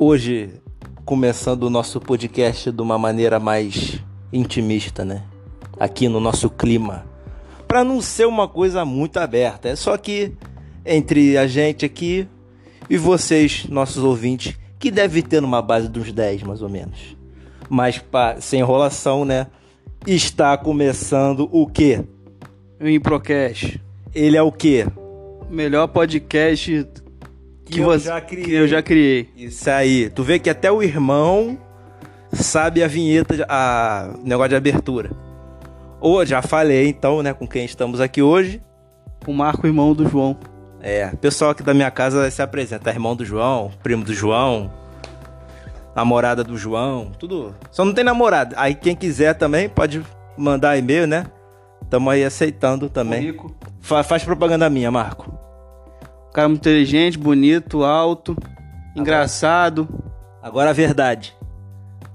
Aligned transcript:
Hoje, 0.00 0.50
começando 1.04 1.64
o 1.64 1.70
nosso 1.70 2.00
podcast 2.00 2.70
de 2.70 2.80
uma 2.80 2.96
maneira 2.96 3.40
mais 3.40 4.00
intimista, 4.32 5.04
né? 5.04 5.24
Aqui 5.76 6.08
no 6.08 6.20
nosso 6.20 6.48
clima. 6.48 7.04
Para 7.66 7.82
não 7.82 8.00
ser 8.00 8.24
uma 8.28 8.46
coisa 8.46 8.84
muito 8.84 9.16
aberta, 9.16 9.68
é 9.68 9.74
só 9.74 9.96
que 9.96 10.34
entre 10.86 11.36
a 11.36 11.48
gente 11.48 11.84
aqui 11.84 12.28
e 12.88 12.96
vocês, 12.96 13.66
nossos 13.68 14.04
ouvintes, 14.04 14.56
que 14.78 14.92
deve 14.92 15.20
ter 15.20 15.42
numa 15.42 15.60
base 15.60 15.88
dos 15.88 16.12
10 16.12 16.44
mais 16.44 16.62
ou 16.62 16.68
menos. 16.68 17.16
Mas 17.68 17.98
pra, 17.98 18.40
sem 18.40 18.60
enrolação, 18.60 19.24
né? 19.24 19.48
Está 20.06 20.56
começando 20.56 21.48
o 21.50 21.66
quê? 21.66 22.04
O 22.80 22.86
Improcast. 22.86 23.82
Ele 24.14 24.36
é 24.36 24.42
o 24.42 24.52
quê? 24.52 24.86
Melhor 25.50 25.88
podcast 25.88 26.86
que, 27.68 27.74
Que 27.74 27.80
eu 27.80 27.84
você, 27.86 28.06
já 28.06 28.20
criei. 28.20 28.44
que 28.44 28.52
eu 28.54 28.68
já 28.68 28.82
criei. 28.82 29.30
Isso 29.36 29.70
aí. 29.70 30.10
Tu 30.10 30.22
vê 30.22 30.38
que 30.38 30.50
até 30.50 30.70
o 30.72 30.82
irmão 30.82 31.58
sabe 32.32 32.82
a 32.82 32.88
vinheta, 32.88 33.46
a 33.48 34.10
o 34.22 34.26
negócio 34.26 34.50
de 34.50 34.56
abertura. 34.56 35.10
Ou 36.00 36.24
já 36.24 36.40
falei 36.42 36.88
então, 36.88 37.22
né, 37.22 37.32
com 37.34 37.46
quem 37.46 37.64
estamos 37.64 38.00
aqui 38.00 38.22
hoje. 38.22 38.62
O 39.26 39.32
Marco, 39.32 39.66
irmão 39.66 39.92
do 39.94 40.08
João. 40.08 40.36
É, 40.80 41.08
pessoal 41.20 41.50
aqui 41.50 41.62
da 41.62 41.74
minha 41.74 41.90
casa 41.90 42.30
se 42.30 42.40
apresenta, 42.40 42.88
irmão 42.90 43.16
do 43.16 43.24
João, 43.24 43.70
primo 43.82 44.04
do 44.04 44.14
João, 44.14 44.70
namorada 45.94 46.44
do 46.44 46.56
João, 46.56 47.10
tudo. 47.18 47.54
Só 47.70 47.84
não 47.84 47.92
tem 47.92 48.04
namorada. 48.04 48.54
Aí 48.58 48.74
quem 48.74 48.94
quiser 48.94 49.34
também 49.34 49.68
pode 49.68 50.02
mandar 50.36 50.76
e-mail, 50.78 51.06
né? 51.06 51.26
Tamo 51.90 52.08
aí 52.10 52.22
aceitando 52.24 52.88
também. 52.88 53.22
Rico. 53.22 53.54
Fa- 53.80 54.02
faz 54.04 54.22
propaganda 54.22 54.68
minha, 54.70 54.90
Marco. 54.90 55.36
Um 56.28 56.32
cara 56.32 56.48
muito 56.48 56.60
inteligente, 56.60 57.18
bonito, 57.18 57.84
alto, 57.84 58.36
engraçado. 58.94 59.88
Agora 60.42 60.70
a 60.70 60.72
verdade. 60.72 61.34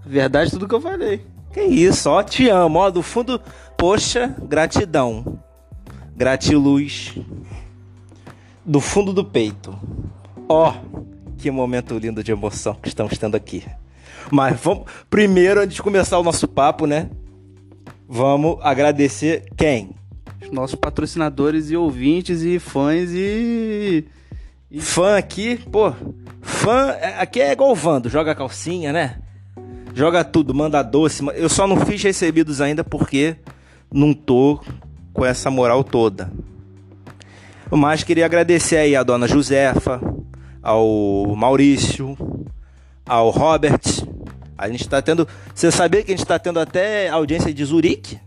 Verdade 0.05 0.51
tudo 0.51 0.67
que 0.67 0.75
eu 0.75 0.81
falei. 0.81 1.25
Que 1.51 1.61
isso, 1.61 2.09
ó, 2.09 2.23
te 2.23 2.49
amo, 2.49 2.79
ó, 2.79 2.89
do 2.89 3.01
fundo, 3.01 3.39
poxa, 3.77 4.35
gratidão. 4.43 5.39
Gratiluz. 6.15 7.17
Do 8.65 8.79
fundo 8.79 9.13
do 9.13 9.25
peito. 9.25 9.77
Ó, 10.47 10.73
que 11.37 11.51
momento 11.51 11.97
lindo 11.97 12.23
de 12.23 12.31
emoção 12.31 12.75
que 12.75 12.87
estamos 12.87 13.17
tendo 13.17 13.35
aqui. 13.35 13.63
Mas 14.31 14.59
vamos, 14.59 14.85
primeiro, 15.09 15.61
antes 15.61 15.75
de 15.75 15.83
começar 15.83 16.17
o 16.17 16.23
nosso 16.23 16.47
papo, 16.47 16.85
né? 16.85 17.09
Vamos 18.07 18.57
agradecer 18.61 19.45
quem? 19.57 19.95
Os 20.43 20.51
nossos 20.51 20.75
patrocinadores 20.75 21.71
e 21.71 21.75
ouvintes 21.75 22.41
e 22.41 22.59
fãs 22.59 23.09
e. 23.13 24.05
Fã 24.79 25.17
aqui, 25.17 25.57
pô, 25.71 25.93
fã, 26.41 26.89
é- 26.99 27.21
aqui 27.21 27.39
é 27.39 27.51
igual 27.51 27.71
o 27.71 27.75
Vando, 27.75 28.09
joga 28.09 28.33
calcinha, 28.33 28.91
né? 28.91 29.19
Joga 29.93 30.23
tudo, 30.23 30.53
manda 30.53 30.81
doce. 30.81 31.23
Eu 31.35 31.47
só 31.47 31.67
não 31.67 31.77
fiz 31.85 32.01
recebidos 32.01 32.59
ainda 32.59 32.83
porque 32.83 33.35
não 33.93 34.11
tô 34.13 34.59
com 35.13 35.23
essa 35.23 35.51
moral 35.51 35.83
toda. 35.83 36.31
Mas 37.69 38.03
queria 38.03 38.25
agradecer 38.25 38.77
aí 38.77 38.95
a 38.95 39.03
dona 39.03 39.27
Josefa, 39.27 40.01
ao 40.61 41.35
Maurício, 41.35 42.17
ao 43.05 43.29
Robert. 43.29 43.81
A 44.57 44.67
gente 44.69 44.87
tá 44.89 45.01
tendo. 45.01 45.27
Você 45.53 45.71
sabia 45.71 46.01
que 46.03 46.11
a 46.11 46.17
gente 46.17 46.25
tá 46.25 46.39
tendo 46.39 46.59
até 46.59 47.09
audiência 47.09 47.53
de 47.53 47.63
Zurique? 47.63 48.19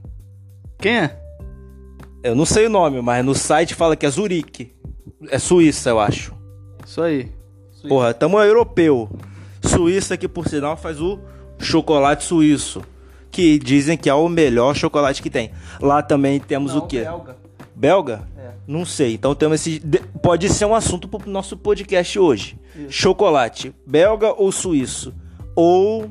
Quem 0.79 0.99
é? 0.99 1.26
Eu 2.27 2.35
não 2.35 2.45
sei 2.45 2.67
o 2.67 2.71
nome, 2.71 3.01
mas 3.01 3.25
no 3.25 3.35
site 3.35 3.75
fala 3.75 3.95
que 3.97 4.05
é 4.05 4.11
Zurique. 4.11 4.73
É 5.31 5.39
Suíça, 5.39 5.91
eu 5.91 6.01
acho. 6.01 6.35
Isso 6.85 7.01
aí. 7.03 7.31
Porra, 7.89 8.13
tamo 8.13 8.41
europeu. 8.41 9.09
Suíça 9.63 10.17
que 10.17 10.27
por 10.27 10.49
sinal 10.49 10.77
faz 10.77 11.01
o 11.01 11.19
chocolate 11.59 12.25
suíço, 12.25 12.83
que 13.31 13.59
dizem 13.59 13.97
que 13.97 14.09
é 14.11 14.15
o 14.15 14.29
melhor 14.29 14.75
chocolate 14.75 15.23
que 15.23 15.31
tem. 15.31 15.51
Lá 15.81 16.03
também 16.03 16.41
temos 16.41 16.75
o 16.75 16.83
quê? 16.83 17.03
Belga. 17.03 17.37
Belga? 17.75 18.29
É. 18.37 18.51
Não 18.67 18.85
sei. 18.85 19.15
Então 19.15 19.35
temos 19.35 19.61
esse 19.61 19.79
de- 19.79 20.01
pode 20.23 20.49
ser 20.49 20.65
um 20.65 20.75
assunto 20.75 21.07
pro 21.07 21.31
nosso 21.31 21.57
podcast 21.57 22.19
hoje. 22.19 22.59
Chocolate, 22.89 23.73
belga 23.87 24.33
ou 24.37 24.51
suíço? 24.51 25.15
Ou 25.55 26.11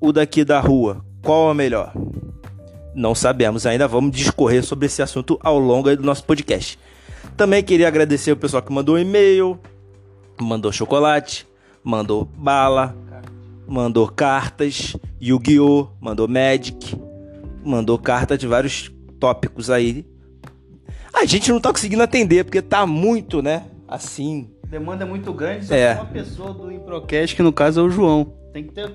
o 0.00 0.12
daqui 0.12 0.44
da 0.44 0.60
rua? 0.60 1.04
Qual 1.22 1.48
é 1.48 1.52
o 1.52 1.54
melhor? 1.54 1.92
Não 2.94 3.14
sabemos 3.14 3.66
ainda, 3.66 3.86
vamos 3.86 4.10
discorrer 4.16 4.64
sobre 4.64 4.86
esse 4.86 5.00
assunto 5.02 5.38
ao 5.42 5.58
longo 5.58 5.94
do 5.96 6.02
nosso 6.02 6.24
podcast. 6.24 6.78
Também 7.36 7.62
queria 7.62 7.88
agradecer 7.88 8.32
o 8.32 8.36
pessoal 8.36 8.62
que 8.62 8.72
mandou 8.72 8.98
e-mail, 8.98 9.58
mandou 10.40 10.72
chocolate, 10.72 11.46
mandou 11.84 12.24
bala, 12.24 12.96
mandou 13.66 14.08
cartas, 14.08 14.96
Yu-Gi-Oh!, 15.22 15.88
mandou 16.00 16.26
Magic, 16.26 16.96
mandou 17.64 17.98
carta 17.98 18.36
de 18.36 18.46
vários 18.46 18.90
tópicos 19.18 19.70
aí. 19.70 20.04
A 21.12 21.24
gente 21.24 21.50
não 21.52 21.60
tá 21.60 21.70
conseguindo 21.72 22.02
atender, 22.02 22.44
porque 22.44 22.62
tá 22.62 22.86
muito, 22.86 23.42
né? 23.42 23.64
Assim. 23.86 24.50
Demanda 24.68 25.04
é 25.04 25.06
muito 25.08 25.32
grande, 25.32 25.66
só 25.66 25.74
É. 25.74 25.94
uma 25.94 26.06
pessoa 26.06 26.52
do 26.52 26.70
Improcast, 26.70 27.34
que 27.36 27.42
no 27.42 27.52
caso 27.52 27.80
é 27.80 27.82
o 27.82 27.90
João. 27.90 28.32
Tem 28.52 28.64
que 28.64 28.72
ter 28.72 28.92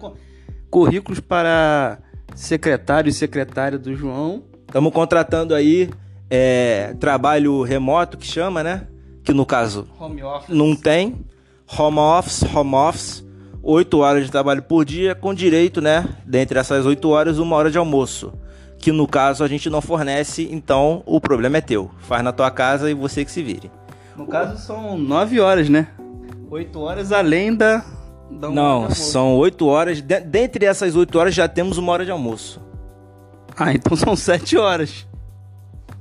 currículos 0.70 1.20
para 1.20 2.00
secretário 2.34 3.10
e 3.10 3.14
secretária 3.14 3.78
do 3.78 3.94
João. 3.96 4.44
Estamos 4.68 4.92
contratando 4.94 5.54
aí 5.54 5.90
é, 6.30 6.96
trabalho 7.00 7.62
remoto, 7.62 8.18
que 8.18 8.26
chama, 8.26 8.64
né? 8.64 8.88
Que 9.24 9.34
no 9.34 9.46
caso 9.46 9.88
Home 10.00 10.24
office. 10.24 10.56
não 10.56 10.76
tem. 10.76 11.26
Home 11.78 12.00
office, 12.00 12.44
home 12.44 12.76
office. 12.76 13.26
8 13.68 13.98
horas 13.98 14.26
de 14.26 14.32
trabalho 14.32 14.62
por 14.62 14.86
dia, 14.86 15.16
com 15.16 15.34
direito, 15.34 15.82
né? 15.82 16.08
Dentre 16.24 16.60
essas 16.60 16.86
8 16.86 17.10
horas, 17.10 17.40
uma 17.40 17.56
hora 17.56 17.72
de 17.72 17.78
almoço. 17.80 18.32
Que 18.78 18.92
no 18.92 19.08
caso 19.08 19.44
a 19.44 19.48
gente 19.48 19.72
não 19.72 19.82
fornece, 19.82 20.48
então 20.52 21.02
o 21.06 21.20
problema 21.20 21.58
é 21.58 21.62
teu. 21.62 21.90
Faz 22.02 22.24
na 22.24 22.32
tua 22.32 22.52
casa 22.52 22.92
e 22.92 22.94
você 22.94 23.26
que 23.26 23.32
se 23.32 23.42
vire. 23.42 23.72
No 24.16 24.28
caso 24.28 24.62
são 24.62 24.96
9 25.00 25.40
horas, 25.40 25.68
né? 25.68 25.88
8 26.52 26.80
horas 26.80 27.12
além 27.12 27.56
da. 27.56 27.84
Não, 28.30 28.90
são 28.92 29.36
8 29.38 29.68
horas. 29.68 30.02
De- 30.02 30.20
dentre 30.22 30.66
essas 30.66 30.96
8 30.96 31.18
horas 31.18 31.34
já 31.36 31.48
temos 31.48 31.78
uma 31.78 31.92
hora 31.92 32.06
de 32.06 32.12
almoço. 32.12 32.62
Ah, 33.58 33.72
então 33.74 33.96
são 33.98 34.16
7 34.16 34.58
horas. 34.58 35.08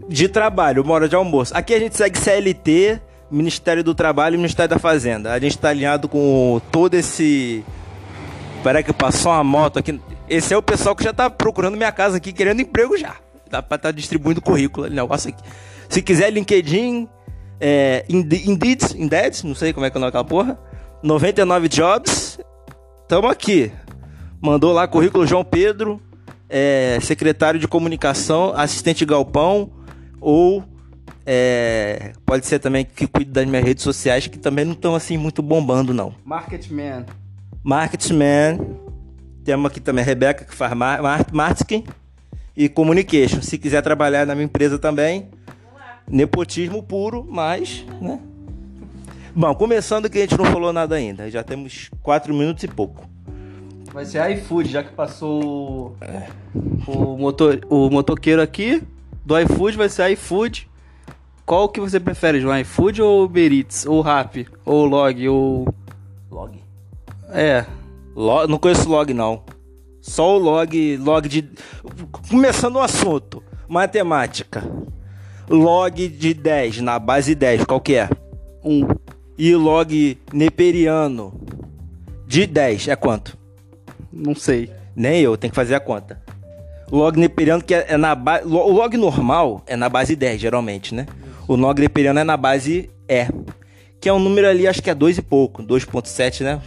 De 0.08 0.28
trabalho, 0.28 0.82
uma 0.82 0.94
hora 0.94 1.08
de 1.08 1.14
almoço. 1.14 1.56
Aqui 1.56 1.72
a 1.74 1.78
gente 1.78 1.96
segue 1.96 2.18
CLT, 2.18 3.00
Ministério 3.30 3.82
do 3.84 3.94
Trabalho 3.94 4.34
e 4.34 4.36
Ministério 4.38 4.68
da 4.70 4.78
Fazenda. 4.78 5.32
A 5.32 5.38
gente 5.38 5.56
tá 5.58 5.68
alinhado 5.70 6.08
com 6.08 6.60
todo 6.70 6.94
esse. 6.94 7.64
Peraí 8.62 8.82
que 8.82 8.92
passou 8.92 9.32
uma 9.32 9.44
moto 9.44 9.78
aqui. 9.78 10.00
Esse 10.28 10.52
é 10.54 10.56
o 10.56 10.62
pessoal 10.62 10.96
que 10.96 11.04
já 11.04 11.12
tá 11.12 11.28
procurando 11.30 11.76
minha 11.76 11.92
casa 11.92 12.16
aqui, 12.16 12.32
querendo 12.32 12.60
emprego 12.60 12.96
já. 12.96 13.14
Dá 13.50 13.62
pra 13.62 13.76
estar 13.76 13.90
distribuindo 13.92 14.40
currículo, 14.42 14.88
negócio 14.88 15.30
aqui. 15.30 15.42
Se 15.88 16.02
quiser, 16.02 16.30
LinkedIn, 16.30 17.06
é, 17.60 18.04
Inde- 18.08 18.50
Indeed, 18.50 18.82
Indeed, 18.96 19.44
não 19.44 19.54
sei 19.54 19.72
como 19.72 19.84
é 19.86 19.90
que 19.90 19.96
é 19.96 19.98
o 19.98 20.00
nome 20.00 20.08
daquela 20.10 20.24
porra. 20.24 20.58
99 21.04 21.68
Jobs. 21.68 22.38
Tamo 23.06 23.28
aqui. 23.28 23.70
Mandou 24.40 24.72
lá 24.72 24.88
currículo 24.88 25.26
João 25.26 25.44
Pedro, 25.44 26.00
é, 26.48 26.98
secretário 27.02 27.60
de 27.60 27.68
comunicação, 27.68 28.54
assistente 28.56 29.04
galpão, 29.04 29.70
ou 30.18 30.64
é, 31.26 32.12
pode 32.24 32.46
ser 32.46 32.58
também 32.58 32.86
que 32.86 33.06
cuide 33.06 33.30
das 33.30 33.46
minhas 33.46 33.64
redes 33.64 33.84
sociais, 33.84 34.26
que 34.26 34.38
também 34.38 34.64
não 34.64 34.72
estão 34.72 34.94
assim 34.94 35.18
muito 35.18 35.42
bombando, 35.42 35.92
não. 35.92 36.14
Marketman. 36.24 37.04
Marketman, 37.62 38.58
temos 39.44 39.70
aqui 39.70 39.80
também 39.80 40.02
a 40.02 40.06
Rebeca, 40.06 40.46
que 40.46 40.54
faz 40.54 40.72
mar 40.72 41.02
mar 41.02 41.26
marketing 41.32 41.84
e 42.56 42.66
communication. 42.66 43.42
Se 43.42 43.58
quiser 43.58 43.82
trabalhar 43.82 44.26
na 44.26 44.34
minha 44.34 44.46
empresa 44.46 44.78
também, 44.78 45.28
nepotismo 46.08 46.82
puro, 46.82 47.26
mas, 47.28 47.84
né? 48.00 48.20
Bom, 49.36 49.52
começando 49.54 50.08
que 50.08 50.18
a 50.18 50.20
gente 50.20 50.38
não 50.38 50.44
falou 50.44 50.72
nada 50.72 50.94
ainda, 50.94 51.28
já 51.28 51.42
temos 51.42 51.90
4 52.02 52.32
minutos 52.32 52.62
e 52.62 52.68
pouco. 52.68 53.08
Vai 53.92 54.04
ser 54.04 54.30
iFood, 54.30 54.70
já 54.70 54.82
que 54.82 54.92
passou 54.92 55.96
o, 56.86 56.90
o, 56.90 57.18
motor, 57.18 57.60
o 57.68 57.90
motoqueiro 57.90 58.40
aqui. 58.40 58.82
Do 59.24 59.38
iFood 59.40 59.76
vai 59.76 59.88
ser 59.88 60.10
iFood. 60.12 60.68
Qual 61.44 61.68
que 61.68 61.80
você 61.80 61.98
prefere, 61.98 62.40
João? 62.40 62.58
iFood 62.60 63.02
ou 63.02 63.24
Uber 63.24 63.52
Eats? 63.52 63.84
Ou 63.86 64.00
Rappi? 64.00 64.46
Ou 64.64 64.84
Log? 64.84 65.28
Ou... 65.28 65.74
Log? 66.30 66.62
É. 67.30 67.66
Log, 68.14 68.48
não 68.48 68.58
conheço 68.58 68.88
log 68.88 69.12
não. 69.12 69.42
Só 70.00 70.36
o 70.36 70.38
log, 70.38 70.96
log 70.98 71.28
de 71.28 71.48
começando 72.28 72.76
o 72.76 72.80
assunto, 72.80 73.42
matemática. 73.66 74.62
Log 75.48 76.08
de 76.08 76.34
10 76.34 76.80
na 76.80 76.98
base 76.98 77.34
10, 77.34 77.64
qual 77.64 77.80
que 77.80 77.94
é? 77.94 78.08
Um. 78.62 78.86
E 79.36 79.54
log 79.54 80.18
neperiano 80.32 81.40
de 82.26 82.46
10 82.46 82.88
é 82.88 82.96
quanto? 82.96 83.36
Não 84.12 84.34
sei. 84.34 84.70
Nem 84.94 85.20
eu, 85.20 85.36
tem 85.36 85.50
que 85.50 85.56
fazer 85.56 85.74
a 85.74 85.80
conta. 85.80 86.22
Log 86.90 87.18
neperiano 87.18 87.62
que 87.62 87.74
é, 87.74 87.86
é 87.88 87.96
na 87.96 88.14
base. 88.14 88.46
O 88.46 88.70
log 88.70 88.96
normal 88.96 89.62
é 89.66 89.76
na 89.76 89.88
base 89.88 90.14
10, 90.14 90.40
geralmente, 90.40 90.94
né? 90.94 91.06
O 91.48 91.56
log 91.56 91.80
neperiano 91.80 92.20
é 92.20 92.24
na 92.24 92.36
base 92.36 92.90
E. 93.08 93.26
Que 94.00 94.08
é 94.08 94.12
um 94.12 94.18
número 94.18 94.46
ali, 94.46 94.68
acho 94.68 94.82
que 94.82 94.90
é 94.90 94.94
2 94.94 95.18
e 95.18 95.22
pouco. 95.22 95.62
2.7, 95.62 96.42
né? 96.44 96.62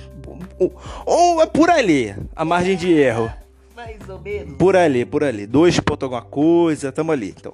Ou, 0.59 0.75
ou 1.05 1.41
é 1.41 1.45
por 1.45 1.69
ali, 1.69 2.15
a 2.35 2.43
margem 2.43 2.75
de 2.75 2.91
erro. 2.91 3.31
Mais 3.75 3.97
ou 4.09 4.19
menos. 4.19 4.55
Por 4.57 4.75
ali, 4.75 5.05
por 5.05 5.23
ali. 5.23 5.45
Dois 5.45 5.79
pontos 5.79 6.03
alguma 6.03 6.21
coisa, 6.21 6.91
tamo 6.91 7.11
ali, 7.11 7.33
então. 7.37 7.53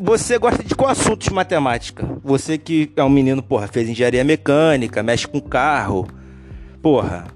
Você 0.00 0.38
gosta 0.38 0.62
de 0.62 0.74
qual 0.74 0.90
assunto 0.90 1.22
de 1.24 1.32
matemática? 1.32 2.06
Você 2.22 2.58
que 2.58 2.90
é 2.96 3.02
um 3.04 3.08
menino, 3.08 3.42
porra, 3.42 3.68
fez 3.68 3.88
engenharia 3.88 4.24
mecânica, 4.24 5.02
mexe 5.02 5.26
com 5.26 5.40
carro, 5.40 6.06
porra, 6.82 7.26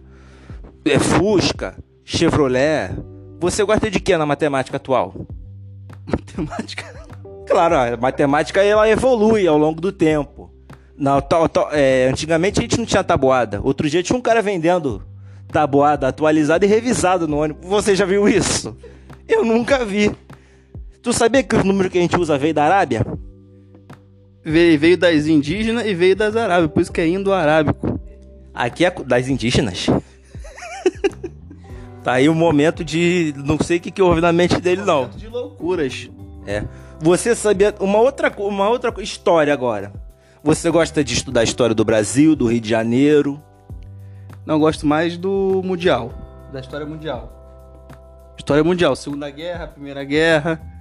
é 0.85 0.99
Fusca, 0.99 1.77
Chevrolet. 2.05 2.91
Você 3.41 3.63
gosta 3.65 3.91
de 3.91 4.01
que 4.01 4.17
na 4.17 4.27
matemática 4.27 4.77
atual? 4.77 5.15
Matemática. 6.07 6.85
Claro, 7.47 7.77
a 7.77 7.97
matemática 7.97 8.63
ela 8.63 8.89
evolui 8.89 9.47
ao 9.47 9.57
longo 9.57 9.81
do 9.81 9.93
tempo. 9.93 10.51
Na, 10.99 11.21
ta- 11.21 11.49
ta- 11.49 11.69
é, 11.73 12.09
antigamente 12.09 12.59
a 12.59 12.63
gente 12.63 12.79
não 12.79 12.87
tinha 12.87 13.05
tabuada. 13.05 13.61
Outro 13.63 13.89
dia 13.89 14.03
tinha 14.03 14.19
um 14.19 14.23
cara 14.23 14.43
vendendo 14.43 15.03
tabuada 15.53 16.09
atualizada 16.09 16.65
e 16.65 16.69
revisada 16.69 17.27
no 17.27 17.39
ônibus. 17.39 17.65
Você 17.69 17.95
já 17.95 18.05
viu 18.05 18.29
isso? 18.29 18.77
Eu 19.29 19.45
nunca 19.45 19.85
vi. 19.85 20.11
Tu 21.07 21.13
sabia 21.13 21.41
que 21.41 21.55
os 21.55 21.63
números 21.63 21.93
que 21.93 21.99
a 21.99 22.01
gente 22.01 22.19
usa 22.19 22.37
veio 22.37 22.53
da 22.53 22.65
Arábia? 22.65 23.07
Veio, 24.45 24.77
veio 24.77 24.99
das 24.99 25.29
indígenas 25.29 25.87
e 25.87 25.95
veio 25.95 26.17
das 26.17 26.35
arábias, 26.35 26.69
por 26.73 26.81
isso 26.81 26.91
que 26.91 27.01
é 27.01 27.07
indo-arábico. 27.07 28.01
Aqui 28.53 28.85
é 28.85 28.91
das 28.91 29.29
indígenas. 29.29 29.87
tá 32.03 32.15
aí 32.15 32.29
o 32.29 32.35
momento 32.35 32.85
de. 32.85 33.33
Não 33.37 33.57
sei 33.57 33.77
o 33.77 33.81
que, 33.81 33.93
que 33.93 34.03
houve 34.03 34.21
na 34.21 34.33
mente 34.33 34.61
dele, 34.61 34.83
não. 34.83 35.09
De 35.11 35.29
loucuras. 35.29 36.11
É. 36.45 36.65
Você 36.99 37.37
sabia. 37.37 37.73
Uma 37.79 38.01
outra, 38.01 38.29
uma 38.39 38.69
outra 38.69 38.93
história 39.01 39.53
agora. 39.53 39.93
Você 40.43 40.69
gosta 40.73 41.05
de 41.05 41.15
estudar 41.15 41.43
a 41.43 41.45
história 41.45 41.73
do 41.73 41.85
Brasil, 41.85 42.35
do 42.35 42.49
Rio 42.49 42.61
de 42.61 42.69
Janeiro? 42.69 43.41
Não, 44.45 44.59
gosto 44.59 44.85
mais 44.85 45.17
do 45.17 45.63
Mundial. 45.65 46.13
Da 46.53 46.59
história 46.59 46.85
mundial. 46.85 47.33
História 48.37 48.65
mundial. 48.65 48.97
Segunda 48.97 49.31
Guerra, 49.31 49.69
Primeira 49.69 50.03
Guerra. 50.03 50.75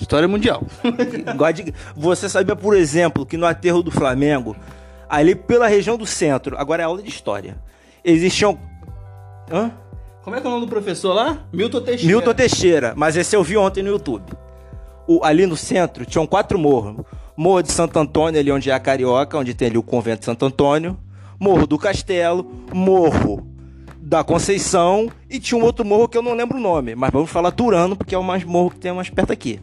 História 0.00 0.26
mundial. 0.28 0.62
Você 1.96 2.28
sabia, 2.28 2.56
por 2.56 2.76
exemplo, 2.76 3.24
que 3.24 3.36
no 3.36 3.46
aterro 3.46 3.82
do 3.82 3.90
Flamengo, 3.90 4.56
ali 5.08 5.34
pela 5.34 5.66
região 5.68 5.96
do 5.96 6.06
centro, 6.06 6.56
agora 6.58 6.82
é 6.82 6.86
aula 6.86 7.02
de 7.02 7.08
história, 7.08 7.56
existiam. 8.04 8.58
Hã? 9.50 9.70
Como 10.22 10.34
é 10.36 10.40
que 10.40 10.46
é 10.46 10.48
o 10.48 10.52
nome 10.52 10.66
do 10.66 10.70
professor 10.70 11.12
lá? 11.12 11.38
Milton 11.52 11.82
Teixeira. 11.82 12.12
Milton 12.14 12.34
Teixeira, 12.34 12.94
mas 12.96 13.14
esse 13.16 13.36
eu 13.36 13.42
vi 13.42 13.56
ontem 13.56 13.82
no 13.82 13.90
YouTube. 13.90 14.24
O- 15.06 15.22
ali 15.22 15.46
no 15.46 15.56
centro 15.56 16.04
tinham 16.06 16.26
quatro 16.26 16.58
morros. 16.58 17.04
Morro 17.36 17.62
de 17.62 17.70
Santo 17.72 17.98
Antônio, 17.98 18.40
ali 18.40 18.50
onde 18.50 18.70
é 18.70 18.72
a 18.72 18.80
Carioca, 18.80 19.36
onde 19.36 19.52
tem 19.54 19.68
ali 19.68 19.76
o 19.76 19.82
convento 19.82 20.20
de 20.20 20.24
Santo 20.24 20.46
Antônio. 20.46 20.96
Morro 21.38 21.66
do 21.66 21.76
Castelo, 21.76 22.50
Morro 22.72 23.46
da 23.98 24.22
Conceição 24.24 25.10
e 25.28 25.38
tinha 25.40 25.58
um 25.60 25.64
outro 25.64 25.84
morro 25.84 26.06
que 26.08 26.16
eu 26.16 26.22
não 26.22 26.34
lembro 26.34 26.58
o 26.58 26.60
nome, 26.60 26.94
mas 26.94 27.10
vamos 27.10 27.30
falar 27.30 27.50
Turano, 27.50 27.96
porque 27.96 28.14
é 28.14 28.18
o 28.18 28.22
mais 28.22 28.44
morro 28.44 28.70
que 28.70 28.78
tem 28.78 28.92
mais 28.92 29.10
perto 29.10 29.32
aqui. 29.32 29.58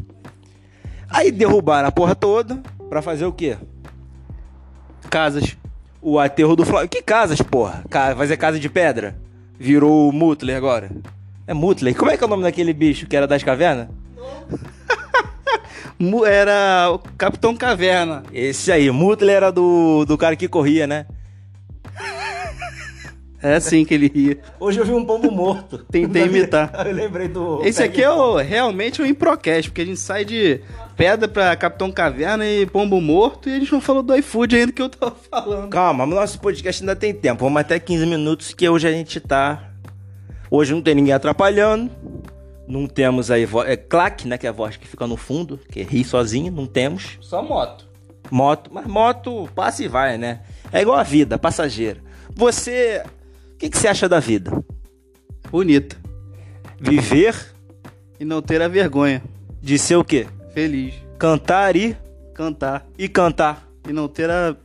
Aí 1.11 1.31
derrubaram 1.31 1.87
a 1.87 1.91
porra 1.91 2.15
toda 2.15 2.61
pra 2.89 3.01
fazer 3.01 3.25
o 3.25 3.33
quê? 3.33 3.57
Casas. 5.09 5.57
O 6.01 6.17
aterro 6.17 6.55
do 6.55 6.65
Flamengo. 6.65 6.89
Que 6.89 7.01
casas, 7.01 7.41
porra? 7.41 7.83
Fazer 8.17 8.37
casa 8.37 8.59
de 8.59 8.69
pedra? 8.69 9.15
Virou 9.59 10.09
o 10.09 10.11
Mutler 10.11 10.57
agora. 10.57 10.89
É 11.45 11.53
Mutler? 11.53 11.95
Como 11.95 12.09
é 12.09 12.17
que 12.17 12.23
é 12.23 12.27
o 12.27 12.29
nome 12.29 12.43
daquele 12.43 12.73
bicho 12.73 13.05
que 13.07 13.15
era 13.15 13.27
das 13.27 13.43
cavernas? 13.43 13.87
Era 16.25 16.89
o 16.91 16.99
Capitão 17.17 17.55
Caverna. 17.55 18.23
Esse 18.33 18.71
aí, 18.71 18.89
Mutler 18.89 19.35
era 19.35 19.51
do, 19.51 20.03
do 20.05 20.17
cara 20.17 20.35
que 20.35 20.47
corria, 20.47 20.87
né? 20.87 21.05
É 23.43 23.55
assim 23.55 23.83
que 23.83 23.95
ele 23.95 24.07
ria. 24.07 24.37
Hoje 24.59 24.79
eu 24.79 24.85
vi 24.85 24.91
um 24.91 25.03
pombo 25.03 25.31
morto. 25.31 25.79
Tentei 25.79 26.25
imitar. 26.25 26.71
Eu 26.85 26.93
lembrei 26.93 27.27
do. 27.27 27.59
Esse 27.65 27.81
aqui 27.81 28.03
é 28.03 28.09
o, 28.11 28.35
realmente 28.35 29.01
o 29.01 29.05
Improcast, 29.05 29.71
porque 29.71 29.81
a 29.81 29.85
gente 29.85 29.99
sai 29.99 30.23
de 30.23 30.61
pedra 30.95 31.27
pra 31.27 31.55
Capitão 31.55 31.91
Caverna 31.91 32.45
e 32.45 32.65
Pombo 32.65 32.99
Morto 33.01 33.49
e 33.49 33.55
a 33.55 33.59
gente 33.59 33.71
não 33.71 33.81
falou 33.81 34.03
do 34.03 34.15
iFood 34.15 34.55
ainda 34.55 34.71
que 34.71 34.81
eu 34.81 34.89
tava 34.89 35.15
falando. 35.29 35.69
Calma, 35.69 36.05
mas 36.05 36.15
nosso 36.15 36.39
podcast 36.39 36.81
ainda 36.81 36.95
tem 36.95 37.13
tempo. 37.13 37.43
Vamos 37.43 37.59
até 37.61 37.79
15 37.79 38.05
minutos, 38.05 38.53
que 38.53 38.67
hoje 38.69 38.87
a 38.87 38.91
gente 38.91 39.19
tá. 39.19 39.71
Hoje 40.49 40.73
não 40.73 40.81
tem 40.81 40.95
ninguém 40.95 41.13
atrapalhando. 41.13 41.89
Não 42.67 42.87
temos 42.87 43.29
aí. 43.31 43.45
Vo... 43.45 43.63
É 43.63 43.75
claque, 43.75 44.27
né? 44.27 44.37
Que 44.37 44.45
é 44.45 44.49
a 44.49 44.53
voz 44.53 44.77
que 44.77 44.87
fica 44.87 45.05
no 45.07 45.17
fundo, 45.17 45.57
que 45.69 45.81
ri 45.83 46.03
sozinho. 46.03 46.51
Não 46.51 46.65
temos. 46.65 47.17
Só 47.21 47.41
moto. 47.41 47.89
Moto, 48.29 48.69
mas 48.73 48.85
moto 48.85 49.49
passa 49.53 49.83
e 49.83 49.87
vai, 49.87 50.17
né? 50.17 50.41
É 50.71 50.81
igual 50.81 50.97
a 50.97 51.03
vida, 51.03 51.37
passageira. 51.37 51.99
Você. 52.35 53.03
O 53.53 53.57
que, 53.57 53.69
que 53.69 53.77
você 53.77 53.87
acha 53.87 54.07
da 54.07 54.19
vida? 54.19 54.51
Bonita. 55.51 55.97
Viver 56.79 57.35
E 58.19 58.25
não 58.25 58.41
ter 58.41 58.61
a 58.61 58.67
vergonha. 58.67 59.21
de 59.61 59.77
ser 59.77 59.95
o 59.95 60.03
quê? 60.03 60.27
Feliz. 60.53 60.93
Cantar 61.17 61.75
e. 61.75 61.95
Cantar. 62.33 62.85
e 62.97 63.07
cantar. 63.07 63.67
E 63.87 63.93
não 63.93 64.07
ter 64.07 64.29
a. 64.29 64.55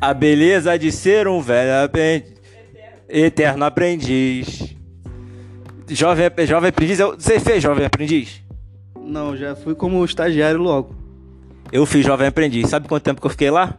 A 0.00 0.12
beleza 0.14 0.76
de 0.78 0.90
ser 0.90 1.28
um 1.28 1.40
velho 1.40 1.84
aprendiz. 1.84 2.32
Eterno 3.08 3.64
aprendiz. 3.64 4.74
Jovem, 5.88 6.30
jovem 6.46 6.70
aprendiz. 6.70 6.98
Você 6.98 7.38
fez 7.38 7.62
jovem 7.62 7.86
aprendiz? 7.86 8.42
Não, 8.98 9.36
já 9.36 9.54
fui 9.54 9.74
como 9.74 10.04
estagiário 10.04 10.60
logo. 10.60 10.94
Eu 11.70 11.86
fiz 11.86 12.04
jovem 12.04 12.26
aprendiz. 12.28 12.68
Sabe 12.68 12.88
quanto 12.88 13.04
tempo 13.04 13.20
que 13.20 13.26
eu 13.26 13.30
fiquei 13.30 13.50
lá? 13.50 13.78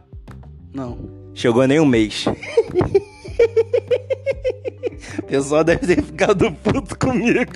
Não. 0.72 0.98
Chegou 1.34 1.66
nem 1.66 1.80
um 1.80 1.86
mês. 1.86 2.24
o 5.18 5.22
pessoal 5.26 5.64
deve 5.64 5.86
ter 5.86 6.02
ficado 6.02 6.52
puto 6.52 6.98
comigo. 6.98 7.52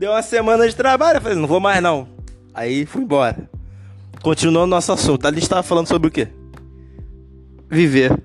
Deu 0.00 0.12
uma 0.12 0.22
semana 0.22 0.66
de 0.66 0.74
trabalho, 0.74 1.18
eu 1.18 1.20
falei, 1.20 1.36
não 1.36 1.46
vou 1.46 1.60
mais 1.60 1.82
não. 1.82 2.08
Aí 2.54 2.86
fui 2.86 3.02
embora. 3.02 3.36
Continuando 4.22 4.68
nosso 4.68 4.90
assunto. 4.90 5.26
A 5.26 5.30
gente 5.30 5.46
tava 5.46 5.62
falando 5.62 5.88
sobre 5.88 6.08
o 6.08 6.10
quê? 6.10 6.26
Viver. 7.68 8.18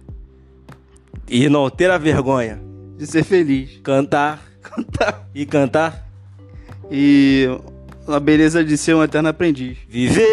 E 1.27 1.49
não 1.49 1.69
ter 1.69 1.91
a 1.91 1.97
vergonha. 1.97 2.61
De 2.97 3.05
ser 3.05 3.25
feliz. 3.25 3.77
Cantar 3.83 4.41
Cantar. 4.61 5.27
e 5.35 5.45
cantar. 5.45 6.07
E 6.89 7.45
a 8.07 8.21
beleza 8.21 8.63
de 8.63 8.77
ser 8.77 8.95
um 8.95 9.03
eterno 9.03 9.27
aprendiz. 9.27 9.77
Viver. 9.89 10.23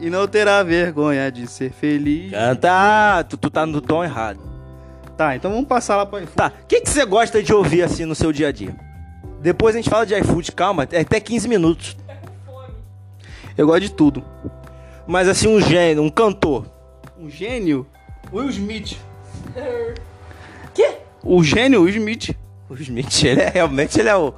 E 0.00 0.10
não 0.10 0.26
terá 0.26 0.60
vergonha 0.64 1.30
de 1.30 1.46
ser 1.46 1.70
feliz. 1.70 2.32
Cantar. 2.32 3.22
Tu, 3.22 3.36
tu 3.36 3.48
tá 3.48 3.64
no 3.64 3.80
tom 3.80 4.02
errado. 4.02 4.40
Tá, 5.16 5.36
então 5.36 5.52
vamos 5.52 5.68
passar 5.68 5.96
lá 5.96 6.04
pra. 6.04 6.20
Tá, 6.34 6.52
o 6.64 6.66
que, 6.66 6.80
que 6.80 6.90
você 6.90 7.04
gosta 7.04 7.40
de 7.40 7.54
ouvir 7.54 7.82
assim 7.82 8.04
no 8.04 8.16
seu 8.16 8.32
dia 8.32 8.48
a 8.48 8.52
dia? 8.52 8.89
Depois 9.40 9.74
a 9.74 9.78
gente 9.78 9.88
fala 9.90 10.04
de 10.06 10.14
iFood, 10.14 10.52
calma, 10.52 10.86
é 10.92 11.00
até 11.00 11.18
15 11.20 11.48
minutos. 11.48 11.96
Eu 13.56 13.66
gosto 13.66 13.80
de 13.82 13.92
tudo. 13.92 14.24
Mas 15.06 15.28
assim, 15.28 15.48
um 15.48 15.60
gênio, 15.60 16.02
um 16.02 16.10
cantor. 16.10 16.66
Um 17.18 17.28
gênio? 17.28 17.86
Will 18.32 18.48
Smith. 18.50 18.96
Quê? 20.74 20.96
O 21.22 21.42
gênio 21.42 21.82
Will 21.82 21.96
Smith. 21.96 22.36
O 22.68 22.74
Smith, 22.74 23.24
ele 23.24 23.40
é 23.40 23.48
realmente 23.50 23.98
ele 23.98 24.08
é 24.08 24.16
o 24.16 24.32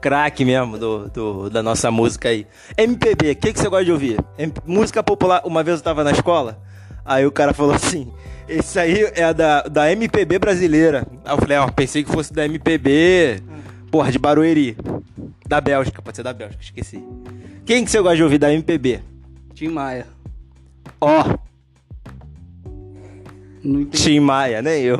craque 0.00 0.44
mesmo 0.44 0.76
do, 0.78 1.08
do- 1.08 1.50
da 1.50 1.62
nossa 1.62 1.90
música 1.90 2.28
aí. 2.28 2.46
MPB, 2.76 3.30
o 3.30 3.36
que, 3.36 3.52
que 3.52 3.58
você 3.58 3.68
gosta 3.68 3.84
de 3.84 3.92
ouvir? 3.92 4.18
M- 4.38 4.52
música 4.66 5.02
popular, 5.02 5.40
uma 5.44 5.62
vez 5.62 5.78
eu 5.78 5.84
tava 5.84 6.04
na 6.04 6.10
escola, 6.10 6.58
aí 7.04 7.24
o 7.24 7.32
cara 7.32 7.54
falou 7.54 7.72
assim, 7.74 8.12
esse 8.48 8.78
aí 8.78 9.10
é 9.14 9.32
da, 9.32 9.62
da 9.62 9.90
MPB 9.92 10.38
brasileira. 10.38 11.06
Aí 11.24 11.32
eu 11.34 11.38
falei, 11.38 11.56
ó, 11.56 11.68
pensei 11.70 12.02
que 12.04 12.10
fosse 12.12 12.32
da 12.32 12.44
MPB, 12.44 13.42
porra, 13.92 14.10
de 14.10 14.18
Barueri. 14.18 14.74
Da 15.46 15.60
Bélgica, 15.60 16.00
pode 16.00 16.16
ser 16.16 16.22
da 16.22 16.32
Bélgica, 16.32 16.62
esqueci. 16.62 17.04
Quem 17.66 17.84
que 17.84 17.90
você 17.90 18.00
gosta 18.00 18.16
de 18.16 18.22
ouvir 18.24 18.38
da 18.38 18.52
MPB? 18.52 19.00
Tim 19.54 19.68
Maia. 19.68 20.06
Ó, 20.98 21.36
entendi. 23.62 24.02
Tim 24.02 24.18
Maia, 24.20 24.62
nem 24.62 24.82
eu. 24.82 24.98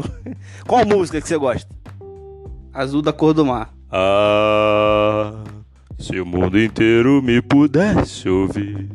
Qual 0.68 0.84
música 0.84 1.22
que 1.22 1.26
você 1.26 1.38
gosta? 1.38 1.75
Azul 2.72 3.00
da 3.00 3.14
cor 3.14 3.32
do 3.32 3.46
mar. 3.46 3.72
Ah, 3.90 5.42
se 5.99 6.20
o 6.20 6.26
mundo 6.26 6.61
inteiro 6.61 7.22
me 7.22 7.40
pudesse 7.40 8.28
ouvir. 8.28 8.90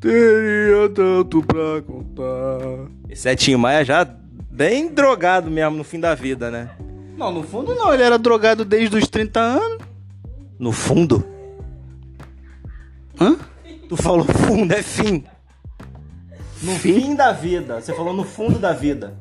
Teria 0.00 0.88
tanto 0.94 1.42
pra 1.42 1.82
contar. 1.82 2.88
Esse 3.08 3.28
é 3.28 3.34
Tim 3.34 3.56
Maia 3.56 3.84
já 3.84 4.04
bem 4.48 4.92
drogado 4.92 5.50
mesmo 5.50 5.76
no 5.76 5.84
fim 5.84 5.98
da 5.98 6.14
vida, 6.14 6.50
né? 6.50 6.70
Não, 7.16 7.32
no 7.32 7.42
fundo 7.42 7.74
não. 7.74 7.92
Ele 7.92 8.02
era 8.02 8.18
drogado 8.18 8.64
desde 8.64 8.96
os 8.96 9.08
30 9.08 9.40
anos. 9.40 9.78
No 10.58 10.72
fundo? 10.72 11.26
Hã? 13.20 13.36
Tu 13.88 13.96
falou 13.96 14.24
fundo, 14.24 14.72
é 14.72 14.82
fim. 14.82 15.24
No 16.62 16.72
fim? 16.76 17.14
da 17.14 17.32
vida. 17.32 17.80
Você 17.80 17.94
falou 17.94 18.12
no 18.12 18.24
fundo 18.24 18.58
da 18.58 18.72
vida. 18.72 19.14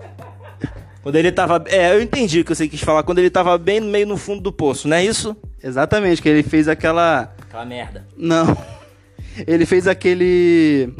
Quando 1.01 1.15
ele 1.15 1.31
tava. 1.31 1.63
É, 1.67 1.93
eu 1.93 2.01
entendi 2.01 2.41
o 2.41 2.45
que 2.45 2.53
você 2.53 2.67
quis 2.67 2.81
falar. 2.81 3.03
Quando 3.03 3.19
ele 3.19 3.29
tava 3.29 3.57
bem 3.57 3.79
no 3.79 3.87
meio 3.87 4.07
no 4.07 4.17
fundo 4.17 4.41
do 4.41 4.51
poço, 4.51 4.87
não 4.87 4.97
é 4.97 5.05
isso? 5.05 5.35
Exatamente, 5.63 6.21
que 6.21 6.29
ele 6.29 6.43
fez 6.43 6.67
aquela... 6.67 7.33
Aquela 7.41 7.65
merda. 7.65 8.05
Não. 8.15 8.55
Ele 9.47 9.65
fez 9.65 9.87
aquele... 9.87 10.93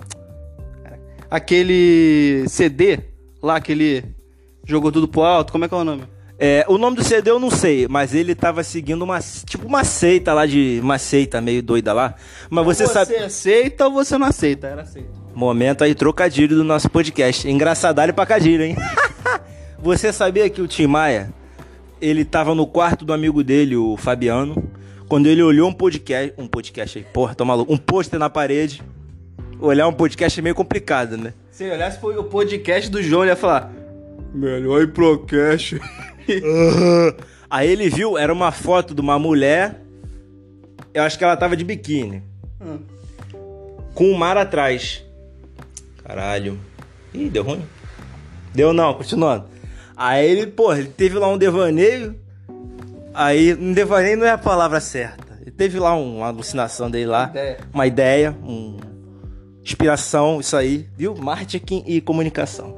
Aquele 1.30 2.46
CD 2.48 3.00
Lá 3.46 3.62
que 3.62 3.72
ele 3.72 4.04
jogou 4.66 4.92
tudo 4.92 5.08
pro 5.08 5.22
alto, 5.22 5.52
como 5.52 5.66
é 5.66 5.68
que 5.68 5.74
é 5.76 5.78
o 5.78 5.84
nome? 5.84 6.02
É, 6.38 6.66
o 6.68 6.78
nome 6.78 6.98
do 6.98 7.04
CD 7.04 7.32
eu 7.32 7.40
não 7.40 7.50
sei, 7.50 7.88
mas 7.88 8.14
ele 8.14 8.36
tava 8.36 8.64
seguindo 8.64 9.02
uma. 9.04 9.20
Tipo 9.46 9.68
uma 9.68 9.84
seita 9.84 10.34
lá 10.34 10.46
de. 10.46 10.80
Uma 10.82 10.98
seita 10.98 11.40
meio 11.40 11.64
doida 11.64 11.94
lá. 11.94 12.16
Mas 12.50 12.66
você, 12.66 12.86
você 12.86 12.94
sabe. 12.94 13.16
aceita 13.16 13.86
ou 13.86 13.94
você 13.94 14.18
não 14.18 14.28
aceita? 14.28 14.68
Era 14.68 14.82
aceita. 14.82 15.10
Momento 15.34 15.84
aí, 15.84 15.96
trocadilho 15.96 16.56
do 16.56 16.64
nosso 16.64 16.90
podcast. 16.90 17.50
Engraçadalho 17.50 18.14
pra 18.14 18.26
cadilho, 18.26 18.64
hein? 18.64 18.76
você 19.80 20.12
sabia 20.12 20.50
que 20.50 20.62
o 20.62 20.68
Tim 20.68 20.88
Maia, 20.88 21.34
ele 22.02 22.26
tava 22.26 22.54
no 22.54 22.68
quarto 22.68 23.06
do 23.06 23.14
amigo 23.14 23.42
dele, 23.42 23.78
o 23.78 23.96
Fabiano, 23.96 24.70
quando 25.08 25.28
ele 25.28 25.42
olhou 25.42 25.70
um 25.70 25.74
podcast. 25.74 26.34
Um 26.38 26.48
podcast 26.48 26.98
aí, 26.98 27.06
porra, 27.14 27.34
tô 27.34 27.46
maluco. 27.46 27.72
Um 27.72 27.78
pôster 27.78 28.20
na 28.20 28.30
parede. 28.30 28.84
Olhar 29.58 29.88
um 29.88 29.94
podcast 29.94 30.38
é 30.38 30.44
meio 30.44 30.56
complicado, 30.56 31.16
né? 31.16 31.34
Se 31.50 31.64
ele 31.64 31.76
olhasse 31.76 31.98
pro 31.98 32.20
o 32.20 32.26
podcast 32.26 32.92
do 32.92 33.02
João, 33.02 33.24
ele 33.24 33.32
ia 33.32 33.38
falar: 33.38 33.72
Melhor 34.34 34.82
ir 34.82 34.92
pro 34.92 35.20
cash. 35.20 35.76
Aí 37.50 37.70
ele 37.70 37.90
viu, 37.90 38.18
era 38.18 38.34
uma 38.34 38.52
foto 38.52 38.94
de 38.94 39.02
uma 39.02 39.18
mulher. 39.20 39.82
Eu 40.94 41.04
acho 41.04 41.18
que 41.18 41.24
ela 41.24 41.38
tava 41.38 41.56
de 41.56 41.64
biquíni. 41.64 42.24
Com 43.94 44.12
o 44.12 44.18
mar 44.18 44.38
atrás. 44.38 45.04
Caralho. 46.04 46.60
Ih, 47.14 47.30
deu 47.30 47.44
ruim? 47.44 47.62
Deu 48.54 48.74
não, 48.74 48.94
continuando. 48.94 49.46
Aí 49.96 50.26
ele, 50.30 50.48
pô, 50.48 50.74
ele 50.74 50.88
teve 50.90 51.18
lá 51.18 51.28
um 51.28 51.38
devaneio. 51.38 52.16
Aí, 53.14 53.54
um 53.54 53.72
devaneio 53.72 54.18
não 54.18 54.26
é 54.26 54.32
a 54.32 54.38
palavra 54.38 54.80
certa. 54.82 55.38
Ele 55.42 55.52
teve 55.52 55.80
lá 55.80 55.96
um- 55.96 56.18
uma 56.18 56.28
alucinação 56.28 56.92
dele 56.92 57.06
lá. 57.06 57.28
Ideia. 57.30 57.58
Uma 57.74 57.88
ideia, 57.88 58.36
um... 58.44 58.78
inspiração, 59.64 60.40
isso 60.42 60.58
aí, 60.58 60.88
viu? 60.98 61.16
Marketing 61.16 61.84
e 61.88 62.02
comunicação. 62.02 62.76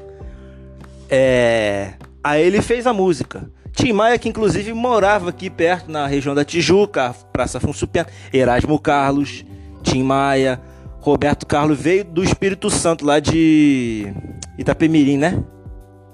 É... 1.10 1.94
Aí 2.24 2.44
ele 2.44 2.62
fez 2.62 2.86
a 2.88 2.94
música. 2.94 3.50
Tim 3.72 3.94
Maia, 3.94 4.18
que 4.18 4.28
inclusive 4.28 4.74
morava 4.74 5.30
aqui 5.30 5.50
perto, 5.50 5.92
na 5.92 6.08
região 6.08 6.34
da 6.34 6.44
Tijuca, 6.44 7.14
Praça 7.32 7.60
Afonso 7.60 7.88
Pena, 7.88 8.08
Erasmo 8.34 8.80
Carlos, 8.80 9.46
Tim 9.84 10.04
Maia, 10.04 10.60
Roberto 11.00 11.46
Carlos 11.46 11.80
veio 11.80 12.04
do 12.04 12.24
Espírito 12.24 12.70
Santo, 12.70 13.06
lá 13.06 13.20
de 13.20 14.12
Itapemirim, 14.58 15.18
né? 15.18 15.44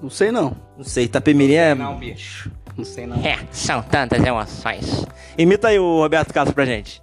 Não 0.01 0.09
sei 0.09 0.31
não. 0.31 0.55
Não 0.77 0.83
sei, 0.83 1.05
Itapemirim 1.05 1.53
é... 1.53 1.75
bicho. 1.97 2.51
Não 2.77 2.83
sei 2.83 3.07
não. 3.07 3.17
É, 3.25 3.39
são 3.51 3.81
tantas 3.81 4.23
emoções. 4.23 5.05
Imita 5.37 5.69
aí 5.69 5.79
o 5.79 5.99
Roberto 5.99 6.33
Carlos 6.33 6.53
pra 6.53 6.65
gente. 6.65 7.01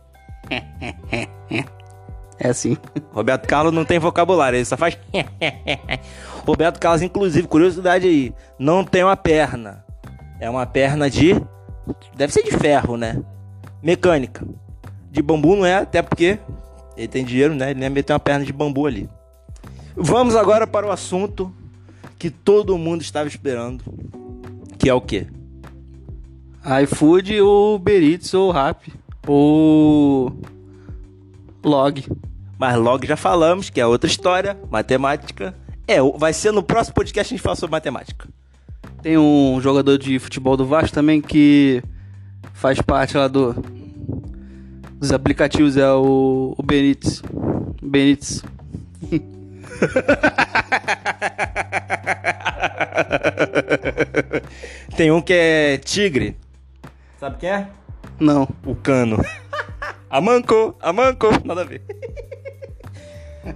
É 2.42 2.48
assim. 2.48 2.76
Roberto 3.12 3.46
Carlos 3.46 3.72
não 3.72 3.84
tem 3.84 3.98
vocabulário, 3.98 4.56
ele 4.56 4.64
só 4.64 4.76
faz. 4.76 4.98
Roberto 6.44 6.78
Carlos, 6.78 7.02
inclusive, 7.02 7.46
curiosidade 7.46 8.06
aí, 8.06 8.32
não 8.58 8.84
tem 8.84 9.04
uma 9.04 9.16
perna. 9.16 9.84
É 10.40 10.48
uma 10.48 10.66
perna 10.66 11.08
de. 11.10 11.34
Deve 12.16 12.32
ser 12.32 12.42
de 12.42 12.52
ferro, 12.52 12.96
né? 12.96 13.22
Mecânica. 13.82 14.46
De 15.10 15.22
bambu 15.22 15.56
não 15.56 15.66
é, 15.66 15.76
até 15.76 16.02
porque 16.02 16.38
ele 16.96 17.08
tem 17.08 17.24
dinheiro, 17.24 17.54
né? 17.54 17.70
Ele 17.70 17.80
nem 17.80 17.90
meter 17.90 18.12
uma 18.12 18.20
perna 18.20 18.44
de 18.44 18.52
bambu 18.52 18.86
ali. 18.86 19.08
Vamos 19.96 20.36
agora 20.36 20.66
para 20.66 20.86
o 20.86 20.90
assunto 20.90 21.52
que 22.18 22.30
todo 22.30 22.78
mundo 22.78 23.02
estava 23.02 23.28
esperando. 23.28 23.82
Que 24.78 24.88
é 24.88 24.94
o 24.94 25.00
quê? 25.00 25.26
iFood 26.82 27.40
ou 27.40 27.76
Uber 27.76 28.02
Eats 28.02 28.34
ou 28.34 28.50
Rap 28.50 28.92
ou 29.26 30.32
Log. 31.64 32.06
Mas 32.58 32.76
logo 32.76 33.06
já 33.06 33.16
falamos 33.16 33.70
que 33.70 33.80
é 33.80 33.86
outra 33.86 34.08
história, 34.08 34.56
matemática. 34.70 35.54
É, 35.86 36.00
vai 36.18 36.32
ser 36.32 36.52
no 36.52 36.62
próximo 36.62 36.94
podcast 36.94 37.32
a 37.32 37.36
gente 37.36 37.42
fala 37.42 37.56
sobre 37.56 37.72
matemática. 37.72 38.28
Tem 39.02 39.18
um 39.18 39.60
jogador 39.60 39.98
de 39.98 40.18
futebol 40.18 40.56
do 40.56 40.66
Vasco 40.66 40.94
também 40.94 41.20
que 41.20 41.82
faz 42.52 42.80
parte 42.80 43.16
lá 43.16 43.28
do 43.28 43.54
dos 45.00 45.12
aplicativos, 45.12 45.76
é 45.78 45.90
o, 45.90 46.54
o 46.58 46.62
Benítez. 46.62 47.22
Benítez. 47.82 48.44
Tem 54.94 55.10
um 55.10 55.22
que 55.22 55.32
é 55.32 55.78
tigre. 55.78 56.36
Sabe 57.18 57.38
quem 57.38 57.48
é? 57.48 57.66
Não. 58.18 58.46
O 58.66 58.74
cano. 58.74 59.16
Amanco, 60.10 60.76
Amanco, 60.80 61.28
nada 61.44 61.62
a 61.62 61.64
ver. 61.64 61.80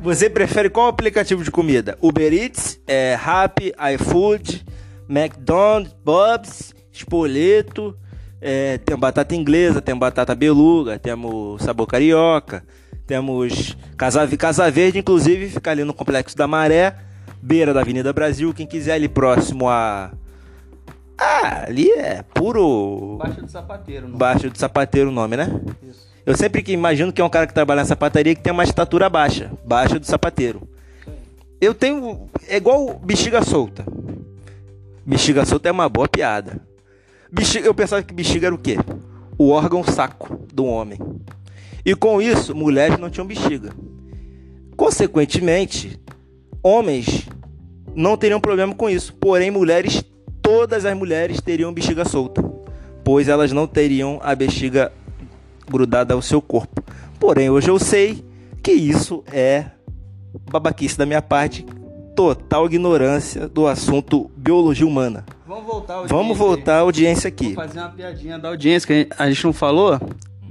Você 0.01 0.31
prefere 0.31 0.71
qual 0.71 0.89
aplicativo 0.89 1.45
de 1.45 1.51
comida? 1.51 1.97
Uber 2.01 2.33
Eats, 2.33 2.81
é, 2.87 3.15
Rappi, 3.15 3.73
iFood, 3.95 4.65
McDonald's, 5.09 5.95
Bob's, 6.05 6.75
Espoleto, 6.93 7.97
é, 8.41 8.79
tem 8.79 8.97
batata 8.97 9.35
inglesa, 9.35 9.83
tem 9.83 9.95
batata 9.97 10.35
beluga, 10.35 10.99
temos 10.99 11.63
sabor 11.63 11.87
carioca, 11.87 12.65
temos 13.07 13.77
Casa, 13.97 14.27
Casa 14.37 14.71
Verde, 14.71 14.99
inclusive 14.99 15.49
fica 15.49 15.71
ali 15.71 15.85
no 15.85 15.93
Complexo 15.93 16.37
da 16.37 16.47
Maré, 16.47 16.97
beira 17.43 17.75
da 17.75 17.81
Avenida 17.81 18.13
Brasil, 18.13 18.55
quem 18.55 18.67
quiser 18.67 18.93
ali 18.95 19.09
próximo 19.09 19.69
a... 19.69 20.13
Ah, 21.17 21.65
ali 21.67 21.91
é 21.91 22.23
puro... 22.35 23.19
Baixa 23.19 23.43
do 23.43 23.51
sapateiro. 23.51 24.09
Baixo 24.09 24.51
do 24.51 24.59
sapateiro 24.59 25.11
o 25.11 25.13
nome, 25.13 25.37
né? 25.37 25.49
Isso. 25.83 26.14
Eu 26.27 26.37
sempre 26.37 26.63
que 26.63 26.73
imagino 26.73 27.13
que 27.13 27.21
é 27.21 27.25
um 27.25 27.29
cara 27.29 27.47
que 27.47 27.53
trabalha 27.53 27.83
na 27.83 27.87
sapataria 27.87 28.35
que 28.35 28.41
tem 28.41 28.53
uma 28.53 28.65
estatura 28.65 29.11
baixa, 29.11 29.53
baixa 29.65 29.99
do 29.99 30.07
sapateiro. 30.07 30.67
Eu 31.61 31.75
tenho. 31.75 32.29
É 32.49 32.57
igual 32.57 32.99
bexiga 32.99 33.43
solta. 33.43 33.85
Bexiga 35.05 35.45
solta 35.45 35.69
é 35.69 35.73
uma 35.73 35.89
boa 35.89 36.09
piada. 36.09 36.61
Bexiga, 37.31 37.67
eu 37.67 37.75
pensava 37.75 38.03
que 38.03 38.15
bexiga 38.15 38.47
era 38.47 38.55
o 38.55 38.59
quê? 38.59 38.79
O 39.37 39.51
órgão 39.51 39.85
saco 39.85 40.47
do 40.53 40.65
homem. 40.65 40.99
E 41.85 41.95
com 41.95 42.23
isso, 42.23 42.55
mulheres 42.55 42.99
não 42.99 43.11
tinham 43.11 43.27
bexiga. 43.27 43.71
Consequentemente, 44.77 46.01
homens 46.63 47.29
não 47.95 48.17
teriam 48.17 48.41
problema 48.41 48.75
com 48.75 48.89
isso. 48.89 49.13
Porém, 49.15 49.51
mulheres, 49.51 50.03
todas 50.41 50.87
as 50.87 50.97
mulheres 50.97 51.41
teriam 51.41 51.73
bexiga 51.73 52.05
solta. 52.05 52.43
Pois 53.05 53.29
elas 53.29 53.53
não 53.53 53.67
teriam 53.67 54.19
a 54.23 54.35
bexiga 54.35 54.91
grudada 55.71 56.15
ao 56.15 56.23
seu 56.23 56.41
corpo. 56.43 56.83
Porém, 57.19 57.51
hoje 57.51 57.71
eu 57.71 57.79
sei 57.79 58.25
que 58.63 58.73
isso 58.73 59.23
é 59.33 59.67
babaquice 60.51 60.97
da 60.99 61.07
minha 61.07 61.23
parte, 61.23 61.65
total 62.17 62.67
ignorância 62.67 63.49
do 63.49 63.67
assunto 63.67 64.31
biologia 64.37 64.87
humana. 64.87 65.25
Vamos 65.47 65.65
voltar 65.65 65.95
ao 65.95 66.07
Vamos 66.07 66.37
voltar 66.39 66.77
à 66.77 66.81
audiência 66.81 67.31
Vou 67.31 67.47
aqui. 67.47 67.55
fazer 67.55 67.79
uma 67.81 67.89
piadinha 67.91 68.39
da 68.39 68.49
audiência 68.49 68.87
que 68.87 68.93
a 68.93 68.97
gente, 68.97 69.11
a 69.19 69.31
gente 69.31 69.45
não 69.45 69.53
falou 69.53 70.01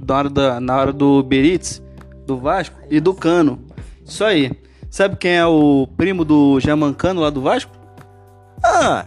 na 0.06 0.14
hora, 0.16 0.30
da, 0.30 0.60
na 0.60 0.76
hora 0.76 0.92
do 0.92 1.22
Beritz, 1.22 1.82
do 2.26 2.38
Vasco 2.38 2.76
e 2.90 3.00
do 3.00 3.14
Cano. 3.14 3.58
Isso 4.04 4.24
aí. 4.24 4.52
Sabe 4.90 5.16
quem 5.16 5.32
é 5.32 5.46
o 5.46 5.88
primo 5.96 6.24
do 6.24 6.60
Jamancano 6.60 7.20
lá 7.20 7.30
do 7.30 7.40
Vasco? 7.40 7.72
Ah, 8.62 9.06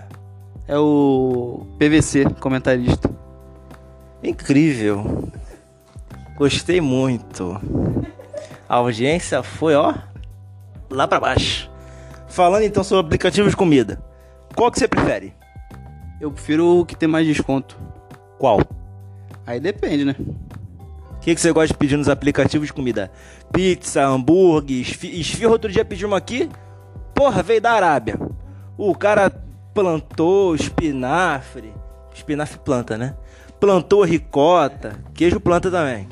É 0.67 0.77
o 0.77 1.65
PVC, 1.79 2.25
comentarista. 2.41 3.09
incrível. 4.23 5.29
Gostei 6.37 6.79
muito. 6.79 7.59
A 8.69 8.75
audiência 8.75 9.41
foi, 9.41 9.75
ó, 9.75 9.93
lá 10.89 11.07
pra 11.07 11.19
baixo. 11.19 11.69
Falando 12.27 12.63
então 12.63 12.83
sobre 12.83 13.05
aplicativos 13.07 13.51
de 13.51 13.57
comida. 13.57 14.01
Qual 14.55 14.71
que 14.71 14.77
você 14.79 14.87
prefere? 14.87 15.33
Eu 16.19 16.31
prefiro 16.31 16.79
o 16.81 16.85
que 16.85 16.95
tem 16.95 17.07
mais 17.07 17.25
desconto. 17.25 17.77
Qual? 18.37 18.59
Aí 19.45 19.59
depende, 19.59 20.03
né? 20.05 20.15
O 20.19 21.19
que, 21.21 21.33
que 21.33 21.41
você 21.41 21.51
gosta 21.51 21.69
de 21.73 21.77
pedir 21.77 21.97
nos 21.97 22.09
aplicativos 22.09 22.67
de 22.67 22.73
comida? 22.73 23.11
Pizza, 23.51 24.03
hambúrguer, 24.05 24.81
esfi- 24.81 25.19
esfirra. 25.19 25.51
Outro 25.51 25.71
dia 25.71 25.83
pedimos 25.85 26.15
aqui. 26.17 26.49
Porra, 27.13 27.41
veio 27.41 27.61
da 27.61 27.71
Arábia. 27.71 28.19
O 28.77 28.93
cara 28.95 29.29
plantou 29.73 30.55
espinafre. 30.55 31.73
Espinafre 32.13 32.59
planta, 32.59 32.97
né? 32.97 33.15
Plantou 33.59 34.03
ricota. 34.03 34.95
Queijo 35.13 35.39
planta 35.39 35.69
também. 35.71 36.07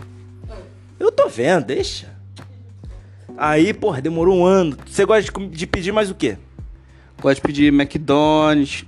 Eu 0.99 1.11
tô 1.11 1.27
vendo, 1.27 1.65
deixa. 1.65 2.13
Aí, 3.37 3.73
porra, 3.73 4.01
demorou 4.01 4.37
um 4.37 4.45
ano. 4.45 4.77
Você 4.85 5.05
gosta 5.05 5.31
de, 5.31 5.47
de 5.47 5.67
pedir 5.67 5.91
mais 5.91 6.09
o 6.09 6.15
quê? 6.15 6.37
Gosto 7.21 7.35
de 7.35 7.41
pedir 7.41 7.73
McDonald's. 7.73 8.85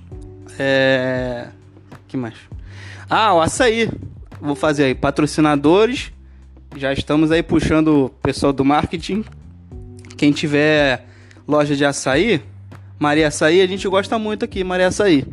É. 0.58 1.48
que 2.06 2.16
mais? 2.16 2.34
Ah, 3.08 3.34
o 3.34 3.40
açaí. 3.40 3.90
Vou 4.40 4.54
fazer 4.54 4.84
aí. 4.84 4.94
Patrocinadores. 4.94 6.12
Já 6.76 6.92
estamos 6.92 7.30
aí 7.30 7.42
puxando 7.42 8.06
o 8.06 8.08
pessoal 8.08 8.52
do 8.52 8.64
marketing. 8.64 9.24
Quem 10.16 10.32
tiver 10.32 11.06
loja 11.46 11.74
de 11.74 11.84
açaí, 11.84 12.42
Maria 12.98 13.28
Açaí, 13.28 13.62
a 13.62 13.66
gente 13.66 13.86
gosta 13.88 14.18
muito 14.18 14.44
aqui, 14.44 14.64
Maria 14.64 14.88
Açaí. 14.88 15.24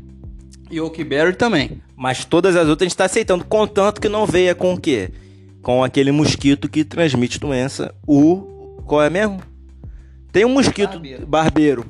E 0.70 0.80
Oakberry 0.80 1.36
também. 1.36 1.82
Mas 1.96 2.24
todas 2.24 2.56
as 2.56 2.68
outras 2.68 2.86
a 2.86 2.90
gente 2.90 2.98
tá 2.98 3.06
aceitando, 3.06 3.44
contanto 3.44 4.00
que 4.00 4.08
não 4.08 4.26
venha 4.26 4.54
com 4.54 4.74
o 4.74 4.80
quê? 4.80 5.12
Com 5.66 5.84
aquele 5.84 6.12
mosquito 6.12 6.70
que 6.70 6.86
transmite 6.86 7.40
doença. 7.40 7.92
O. 8.06 8.84
Qual 8.86 9.02
é 9.02 9.10
mesmo? 9.10 9.42
Tem 10.32 10.46
um 10.46 10.50
mosquito 10.50 10.92
Barbeiro. 10.92 11.26
barbeiro. 11.26 11.86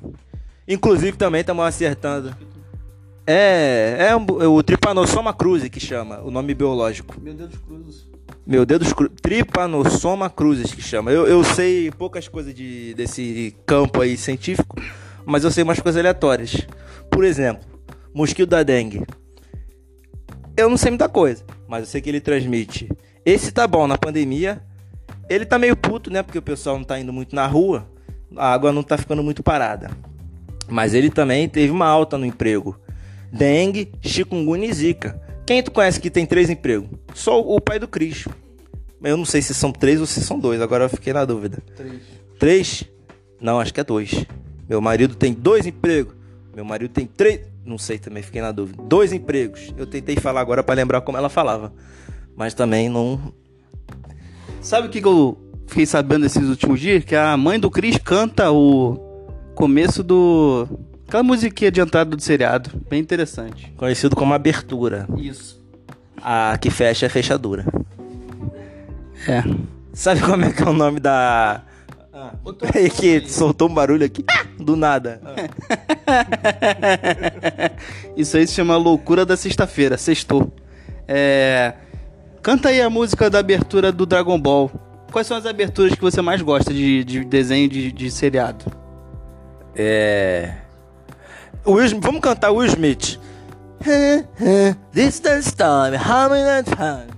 Inclusive 0.65 1.17
também 1.17 1.41
estamos 1.41 1.65
acertando. 1.65 2.33
É, 3.27 3.97
é 3.99 4.15
o 4.15 4.63
Trypanosoma 4.63 5.33
cruzi 5.33 5.69
que 5.69 5.81
chama, 5.81 6.21
o 6.21 6.31
nome 6.31 6.53
biológico. 6.53 7.19
Meu 7.19 7.33
Deus 7.33 7.49
dos 7.49 7.59
cruzes. 7.59 8.09
Meu 8.47 8.65
Deus, 8.65 8.93
cru... 8.93 9.09
Trypanosoma 9.09 10.29
cruzes 10.29 10.73
que 10.73 10.81
chama. 10.81 11.11
Eu, 11.11 11.27
eu 11.27 11.43
sei 11.43 11.91
poucas 11.91 12.29
coisas 12.29 12.53
de, 12.55 12.93
desse 12.93 13.53
campo 13.65 13.99
aí 13.99 14.15
científico, 14.15 14.77
mas 15.25 15.43
eu 15.43 15.51
sei 15.51 15.65
umas 15.65 15.81
coisas 15.81 15.99
aleatórias. 15.99 16.65
Por 17.11 17.25
exemplo, 17.25 17.67
mosquito 18.13 18.51
da 18.51 18.63
dengue. 18.63 19.03
Eu 20.55 20.69
não 20.69 20.77
sei 20.77 20.91
muita 20.91 21.09
coisa, 21.09 21.43
mas 21.67 21.81
eu 21.81 21.87
sei 21.87 21.99
que 21.99 22.07
ele 22.07 22.21
transmite. 22.21 22.87
Esse 23.25 23.51
tá 23.51 23.67
bom 23.67 23.87
na 23.87 23.97
pandemia. 23.97 24.61
Ele 25.27 25.45
tá 25.45 25.57
meio 25.57 25.75
puto, 25.75 26.11
né? 26.11 26.21
Porque 26.21 26.37
o 26.37 26.43
pessoal 26.43 26.77
não 26.77 26.85
tá 26.85 26.99
indo 26.99 27.11
muito 27.11 27.35
na 27.35 27.47
rua. 27.47 27.89
A 28.37 28.53
água 28.53 28.71
não 28.71 28.83
tá 28.83 28.97
ficando 28.97 29.23
muito 29.23 29.41
parada. 29.41 29.89
Mas 30.67 30.93
ele 30.93 31.09
também 31.09 31.49
teve 31.49 31.71
uma 31.71 31.87
alta 31.87 32.17
no 32.17 32.25
emprego. 32.25 32.79
Dengue, 33.31 33.91
chikungunya 34.01 34.67
e 34.67 34.73
zika. 34.73 35.19
Quem 35.45 35.61
tu 35.61 35.71
conhece 35.71 35.99
que 35.99 36.09
tem 36.09 36.25
três 36.25 36.49
empregos? 36.49 36.89
Só 37.13 37.39
o 37.39 37.59
pai 37.59 37.79
do 37.79 37.87
Cris. 37.87 38.27
Eu 39.03 39.17
não 39.17 39.25
sei 39.25 39.41
se 39.41 39.53
são 39.53 39.71
três 39.71 39.99
ou 39.99 40.05
se 40.05 40.21
são 40.21 40.39
dois, 40.39 40.61
agora 40.61 40.85
eu 40.85 40.89
fiquei 40.89 41.13
na 41.13 41.25
dúvida. 41.25 41.61
Três. 41.75 42.01
Três? 42.39 42.83
Não, 43.39 43.59
acho 43.59 43.73
que 43.73 43.79
é 43.79 43.83
dois. 43.83 44.25
Meu 44.67 44.81
marido 44.81 45.15
tem 45.15 45.33
dois 45.33 45.67
empregos. 45.67 46.15
Meu 46.55 46.65
marido 46.65 46.91
tem 46.91 47.05
três. 47.05 47.41
Não 47.63 47.77
sei 47.77 47.99
também, 47.99 48.23
fiquei 48.23 48.41
na 48.41 48.51
dúvida. 48.51 48.81
Dois 48.83 49.11
empregos. 49.13 49.73
Eu 49.77 49.85
tentei 49.85 50.15
falar 50.15 50.41
agora 50.41 50.63
pra 50.63 50.73
lembrar 50.73 51.01
como 51.01 51.17
ela 51.17 51.29
falava. 51.29 51.71
Mas 52.35 52.53
também 52.53 52.89
não. 52.89 53.19
Sabe 54.61 54.87
o 54.87 54.89
que, 54.89 55.01
que 55.01 55.07
eu 55.07 55.37
fiquei 55.67 55.85
sabendo 55.85 56.25
esses 56.25 56.47
últimos 56.47 56.79
dias? 56.79 57.03
Que 57.03 57.15
a 57.15 57.35
mãe 57.37 57.59
do 57.59 57.71
Cris 57.71 57.97
canta 57.97 58.51
o 58.51 58.97
começo 59.53 60.03
do. 60.03 60.67
Aquela 61.07 61.23
musiquinha 61.23 61.71
de 61.71 61.79
entrada 61.79 62.15
do 62.15 62.21
seriado. 62.21 62.71
Bem 62.89 62.99
interessante. 62.99 63.71
Conhecido 63.77 64.15
como 64.15 64.33
abertura. 64.33 65.07
Isso. 65.17 65.63
A 66.21 66.57
que 66.59 66.69
fecha 66.69 67.05
é 67.05 67.09
fechadura. 67.09 67.65
É. 69.27 69.43
Sabe 69.93 70.21
como 70.21 70.43
é 70.45 70.51
que 70.51 70.61
é 70.61 70.65
o 70.65 70.73
nome 70.73 70.99
da. 70.99 71.61
Ah, 72.11 72.33
peraí 72.59 72.89
que 72.91 73.29
soltou 73.29 73.69
um 73.69 73.73
barulho 73.73 74.05
aqui. 74.05 74.25
Ah, 74.27 74.45
do 74.59 74.75
nada. 74.75 75.21
Isso 78.17 78.35
aí 78.37 78.47
se 78.47 78.53
chama 78.53 78.75
Loucura 78.77 79.25
da 79.25 79.37
Sexta-feira, 79.37 79.97
sextou. 79.97 80.53
É... 81.07 81.73
Canta 82.45 82.69
aí 82.69 82.79
a 82.79 82.91
música 82.91 83.27
da 83.27 83.39
abertura 83.39 83.91
do 83.91 84.05
Dragon 84.05 84.39
Ball. 84.39 84.69
Quais 85.11 85.25
são 85.25 85.35
as 85.35 85.47
aberturas 85.47 85.95
que 85.95 86.01
você 86.01 86.21
mais 86.21 86.43
gosta 86.43 86.71
de, 86.71 87.03
de 87.03 87.25
desenho 87.25 87.67
de, 87.67 87.91
de 87.91 88.11
seriado? 88.11 88.65
É. 89.75 90.53
Will 91.65 91.83
Smith- 91.85 92.03
vamos 92.03 92.21
cantar 92.21 92.51
Will 92.51 92.67
Smith. 92.67 93.19
This 94.93 95.19
the 95.21 95.39
storm, 95.39 95.95
how 95.95 96.29
many 96.29 96.63
times? 96.65 97.15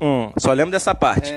Hum, 0.00 0.32
só 0.38 0.52
lembro 0.52 0.70
dessa 0.70 0.94
parte. 0.94 1.32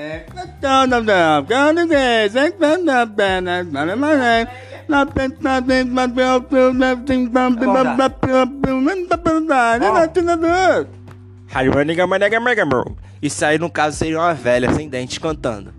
Isso 13.20 13.44
aí, 13.44 13.58
no 13.58 13.70
caso, 13.70 13.96
seria 13.96 14.18
uma 14.18 14.34
velha 14.34 14.72
sem 14.72 14.88
dentes 14.88 15.18
cantando. 15.18 15.72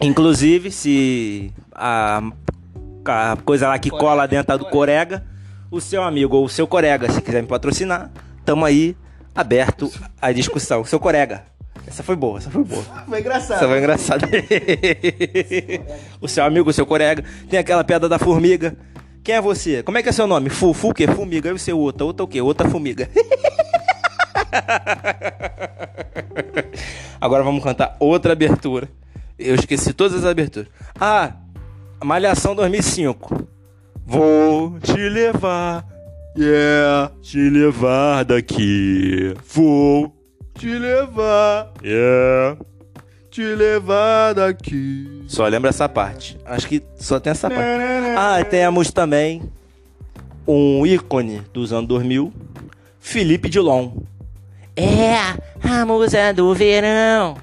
Inclusive, 0.00 0.70
se 0.70 1.52
a, 1.74 2.22
a 3.04 3.36
coisa 3.44 3.68
lá 3.68 3.78
que 3.78 3.90
cola 3.90 4.26
dentro 4.26 4.58
do 4.58 4.64
corega, 4.66 5.24
o 5.70 5.80
seu 5.80 6.02
amigo 6.02 6.36
ou 6.36 6.44
o 6.44 6.48
seu 6.48 6.66
corega, 6.66 7.10
se 7.10 7.20
quiser 7.20 7.42
me 7.42 7.48
patrocinar, 7.48 8.10
tamo 8.44 8.64
aí 8.64 8.96
aberto 9.34 9.90
à 10.20 10.32
discussão. 10.32 10.84
Seu 10.84 11.00
corega. 11.00 11.44
Essa 11.86 12.02
foi 12.02 12.16
boa, 12.16 12.38
essa 12.38 12.50
foi 12.50 12.64
boa. 12.64 12.82
Foi 13.08 13.20
engraçado. 13.20 13.56
Essa 13.56 13.68
foi 13.68 13.78
engraçada. 13.78 14.28
o 16.20 16.28
seu 16.28 16.44
amigo, 16.44 16.70
o 16.70 16.72
seu 16.72 16.86
colega. 16.86 17.24
Tem 17.48 17.58
aquela 17.58 17.82
pedra 17.84 18.08
da 18.08 18.18
formiga. 18.18 18.76
Quem 19.24 19.34
é 19.34 19.40
você? 19.40 19.82
Como 19.82 19.98
é 19.98 20.02
que 20.02 20.08
é 20.08 20.12
seu 20.12 20.26
nome? 20.26 20.50
Fu, 20.50 20.72
Fu 20.74 20.90
o 20.90 20.94
quê? 20.94 21.06
Formiga. 21.06 21.48
E 21.48 21.52
o 21.52 21.58
seu 21.58 21.78
outra? 21.78 22.04
Outra 22.04 22.24
o 22.24 22.28
quê? 22.28 22.40
Outra 22.40 22.68
formiga. 22.68 23.08
Agora 27.20 27.42
vamos 27.42 27.62
cantar 27.62 27.96
outra 28.00 28.32
abertura. 28.32 28.88
Eu 29.38 29.54
esqueci 29.54 29.92
todas 29.92 30.18
as 30.18 30.24
aberturas. 30.24 30.68
Ah, 30.98 31.32
Malhação 32.02 32.54
2005. 32.54 33.46
Vou 34.04 34.78
te 34.80 34.96
levar, 35.08 35.86
yeah, 36.36 37.10
te 37.20 37.50
levar 37.50 38.24
daqui. 38.24 39.34
Vou 39.54 40.14
te 40.54 40.78
levar, 40.78 41.72
yeah, 41.82 42.56
te 43.30 43.42
levar 43.54 44.34
daqui. 44.34 45.24
Só 45.26 45.46
lembra 45.46 45.70
essa 45.70 45.88
parte. 45.88 46.38
Acho 46.44 46.68
que 46.68 46.82
só 46.96 47.18
tem 47.18 47.30
essa 47.30 47.48
parte. 47.48 47.62
Ah, 48.16 48.44
temos 48.44 48.90
também 48.90 49.42
um 50.46 50.86
ícone 50.86 51.42
dos 51.52 51.72
anos 51.72 51.88
2000, 51.88 52.32
Felipe 53.00 53.48
Dilon. 53.48 53.92
É 54.76 55.16
a 55.62 55.84
musa 55.84 56.32
do 56.32 56.54
verão. 56.54 57.36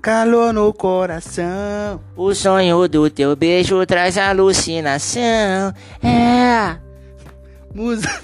Calor 0.00 0.52
no 0.52 0.72
coração. 0.72 2.00
O 2.16 2.34
sonho 2.34 2.88
do 2.88 3.08
teu 3.08 3.36
beijo 3.36 3.86
traz 3.86 4.18
alucinação. 4.18 5.72
É. 6.02 6.76
Musa, 7.74 8.20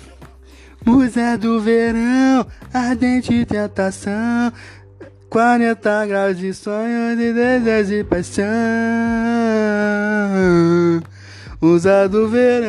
musa 0.84 1.38
do 1.38 1.58
verão, 1.61 2.46
ardente 2.72 3.46
tentação. 3.46 4.52
40 5.30 6.06
graus 6.06 6.38
de 6.38 6.52
sonho, 6.54 7.16
de 7.16 7.32
desejo 7.32 7.94
e 7.94 8.04
paixão. 8.04 8.46
Musa 11.61 12.08
do 12.08 12.28
verão. 12.28 12.68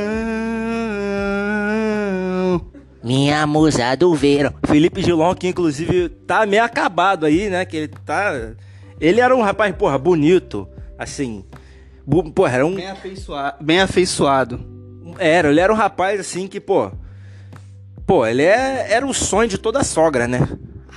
Minha 3.04 3.46
musa 3.48 3.96
do 3.96 4.14
verão. 4.14 4.54
Felipe 4.68 5.02
Gilon, 5.02 5.34
que 5.36 5.48
inclusive 5.48 6.10
tá 6.10 6.46
meio 6.46 6.64
acabado 6.64 7.26
aí, 7.26 7.50
né? 7.50 7.66
Que 7.66 7.78
ele 7.78 7.88
tá. 8.06 8.54
Ele 9.00 9.22
era 9.22 9.36
um 9.36 9.42
rapaz, 9.42 9.74
porra, 9.76 9.98
bonito. 9.98 10.68
Assim. 10.98 11.46
Porra, 12.36 12.56
era 12.56 12.66
um. 12.66 12.76
Bem 12.76 12.90
afeiçoado. 12.90 13.64
Bem 13.64 13.80
afeiçoado. 13.80 14.79
Era, 15.20 15.50
ele 15.50 15.60
era 15.60 15.72
um 15.72 15.76
rapaz 15.76 16.20
assim 16.20 16.48
que, 16.48 16.60
pô. 16.60 16.92
Pô, 18.06 18.26
ele 18.26 18.44
é... 18.44 18.92
era 18.92 19.06
o 19.06 19.14
sonho 19.14 19.50
de 19.50 19.58
toda 19.58 19.84
sogra, 19.84 20.28
né? 20.28 20.48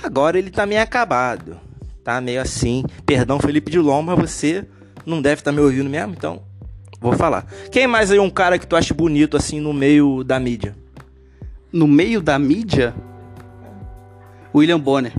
Agora 0.01 0.37
ele 0.37 0.49
tá 0.49 0.65
meio 0.65 0.81
acabado. 0.81 1.57
Tá 2.03 2.19
meio 2.19 2.41
assim. 2.41 2.83
Perdão, 3.05 3.39
Felipe 3.39 3.71
Dilon, 3.71 4.01
mas 4.01 4.19
você 4.19 4.65
não 5.05 5.21
deve 5.21 5.41
estar 5.41 5.51
me 5.51 5.59
ouvindo 5.59 5.89
mesmo, 5.89 6.13
então. 6.13 6.41
Vou 6.99 7.13
falar. 7.13 7.45
Quem 7.71 7.85
mais 7.85 8.11
aí 8.11 8.19
um 8.19 8.29
cara 8.29 8.57
que 8.57 8.65
tu 8.65 8.75
acha 8.75 8.93
bonito 8.93 9.35
assim 9.35 9.59
no 9.59 9.73
meio 9.73 10.23
da 10.23 10.39
mídia? 10.39 10.75
No 11.71 11.87
meio 11.87 12.21
da 12.21 12.39
mídia, 12.39 12.93
William 14.55 14.79
Bonner. 14.79 15.13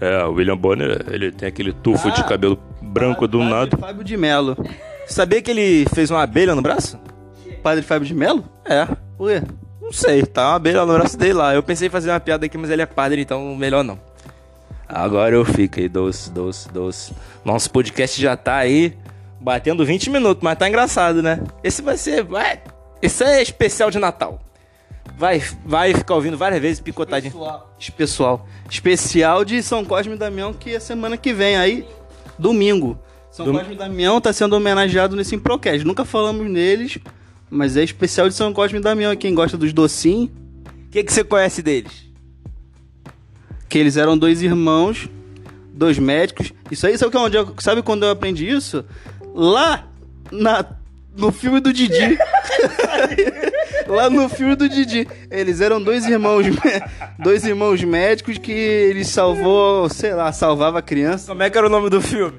É, 0.00 0.24
o 0.24 0.32
William 0.32 0.56
Bonner, 0.56 1.04
ele 1.10 1.30
tem 1.30 1.48
aquele 1.48 1.72
tufo 1.72 2.10
de 2.12 2.20
Ah, 2.20 2.24
cabelo 2.24 2.58
branco 2.80 3.28
do 3.28 3.38
Padre 3.38 3.52
nada. 3.52 3.76
Fábio 3.76 4.04
de 4.04 4.16
Melo. 4.16 4.56
Sabia 5.06 5.42
que 5.42 5.50
ele 5.50 5.86
fez 5.94 6.10
uma 6.10 6.22
abelha 6.22 6.54
no 6.54 6.62
braço? 6.62 6.98
Padre 7.62 7.82
Fábio 7.82 8.06
de 8.06 8.14
Melo? 8.14 8.44
É. 8.64 8.86
Ué. 9.20 9.42
Não 9.80 9.92
sei, 9.92 10.24
tá 10.24 10.48
uma 10.50 10.56
abelha 10.56 10.84
no 10.86 10.92
braço 10.94 11.16
dele 11.18 11.34
lá. 11.34 11.54
Eu 11.54 11.62
pensei 11.62 11.88
em 11.88 11.90
fazer 11.90 12.10
uma 12.10 12.20
piada 12.20 12.46
aqui, 12.46 12.56
mas 12.56 12.70
ele 12.70 12.82
é 12.82 12.86
padre, 12.86 13.20
então 13.20 13.54
melhor 13.56 13.82
não. 13.84 13.98
Agora 14.88 15.34
eu 15.34 15.44
fico 15.44 15.80
aí, 15.80 15.88
doce, 15.88 16.30
doce, 16.30 16.68
doce. 16.70 17.12
Nosso 17.44 17.70
podcast 17.70 18.20
já 18.20 18.36
tá 18.36 18.56
aí 18.56 18.96
batendo 19.40 19.84
20 19.84 20.10
minutos, 20.10 20.42
mas 20.42 20.58
tá 20.58 20.68
engraçado, 20.68 21.22
né? 21.22 21.40
Esse 21.64 21.82
vai 21.82 21.96
ser. 21.96 22.22
Vai, 22.24 22.60
esse 23.00 23.24
é 23.24 23.42
especial 23.42 23.90
de 23.90 23.98
Natal. 23.98 24.38
Vai, 25.18 25.42
vai 25.64 25.94
ficar 25.94 26.14
ouvindo 26.14 26.36
várias 26.38 26.60
vezes 26.60 26.80
picotadinho. 26.80 27.32
Pessoal. 27.96 28.46
Especial 28.68 29.44
de 29.44 29.62
São 29.62 29.84
Cosme 29.84 30.14
e 30.14 30.18
Damião, 30.18 30.52
que 30.52 30.74
é 30.74 30.80
semana 30.80 31.16
que 31.16 31.32
vem 31.32 31.56
aí, 31.56 31.86
domingo. 32.38 32.98
São 33.30 33.46
Dom- 33.46 33.58
Cosme 33.58 33.74
e 33.74 33.78
Damião 33.78 34.20
tá 34.20 34.32
sendo 34.32 34.54
homenageado 34.54 35.16
nesse 35.16 35.34
Improcast. 35.34 35.84
Nunca 35.84 36.04
falamos 36.04 36.48
neles, 36.50 36.98
mas 37.52 37.76
é 37.76 37.84
especial 37.84 38.28
de 38.28 38.34
São 38.34 38.52
Cosme 38.52 38.78
e 38.78 38.82
Damião. 38.82 39.14
Quem 39.14 39.34
gosta 39.34 39.56
dos 39.58 39.72
docinhos, 39.72 40.30
O 40.86 40.90
que, 40.90 41.04
que 41.04 41.12
você 41.12 41.22
conhece 41.22 41.62
deles? 41.62 42.10
que 43.68 43.78
eles 43.78 43.96
eram 43.96 44.18
dois 44.18 44.42
irmãos, 44.42 45.08
dois 45.72 45.98
médicos. 45.98 46.52
Isso 46.70 46.86
aí, 46.86 46.98
sabe, 46.98 47.10
que 47.10 47.16
é 47.16 47.20
onde 47.20 47.36
eu- 47.38 47.54
sabe 47.58 47.80
quando 47.82 48.02
eu 48.04 48.10
aprendi 48.10 48.46
isso? 48.48 48.84
Lá 49.34 49.88
na, 50.30 50.62
no 51.16 51.32
filme 51.32 51.58
do 51.60 51.72
Didi. 51.72 52.18
Lá 53.88 54.08
no 54.10 54.28
filme 54.28 54.54
do 54.54 54.68
Didi. 54.68 55.06
Eles 55.30 55.60
eram 55.62 55.82
dois 55.82 56.04
irmãos, 56.06 56.44
dois 57.18 57.44
irmãos 57.46 57.82
médicos 57.82 58.36
que 58.38 58.52
ele 58.52 59.04
salvou, 59.04 59.88
sei 59.88 60.12
lá, 60.14 60.30
salvava 60.32 60.78
a 60.78 60.82
criança. 60.82 61.28
Como 61.28 61.42
é 61.42 61.48
que 61.50 61.56
era 61.58 61.66
o 61.66 61.70
nome 61.70 61.88
do 61.90 62.00
filme? 62.00 62.38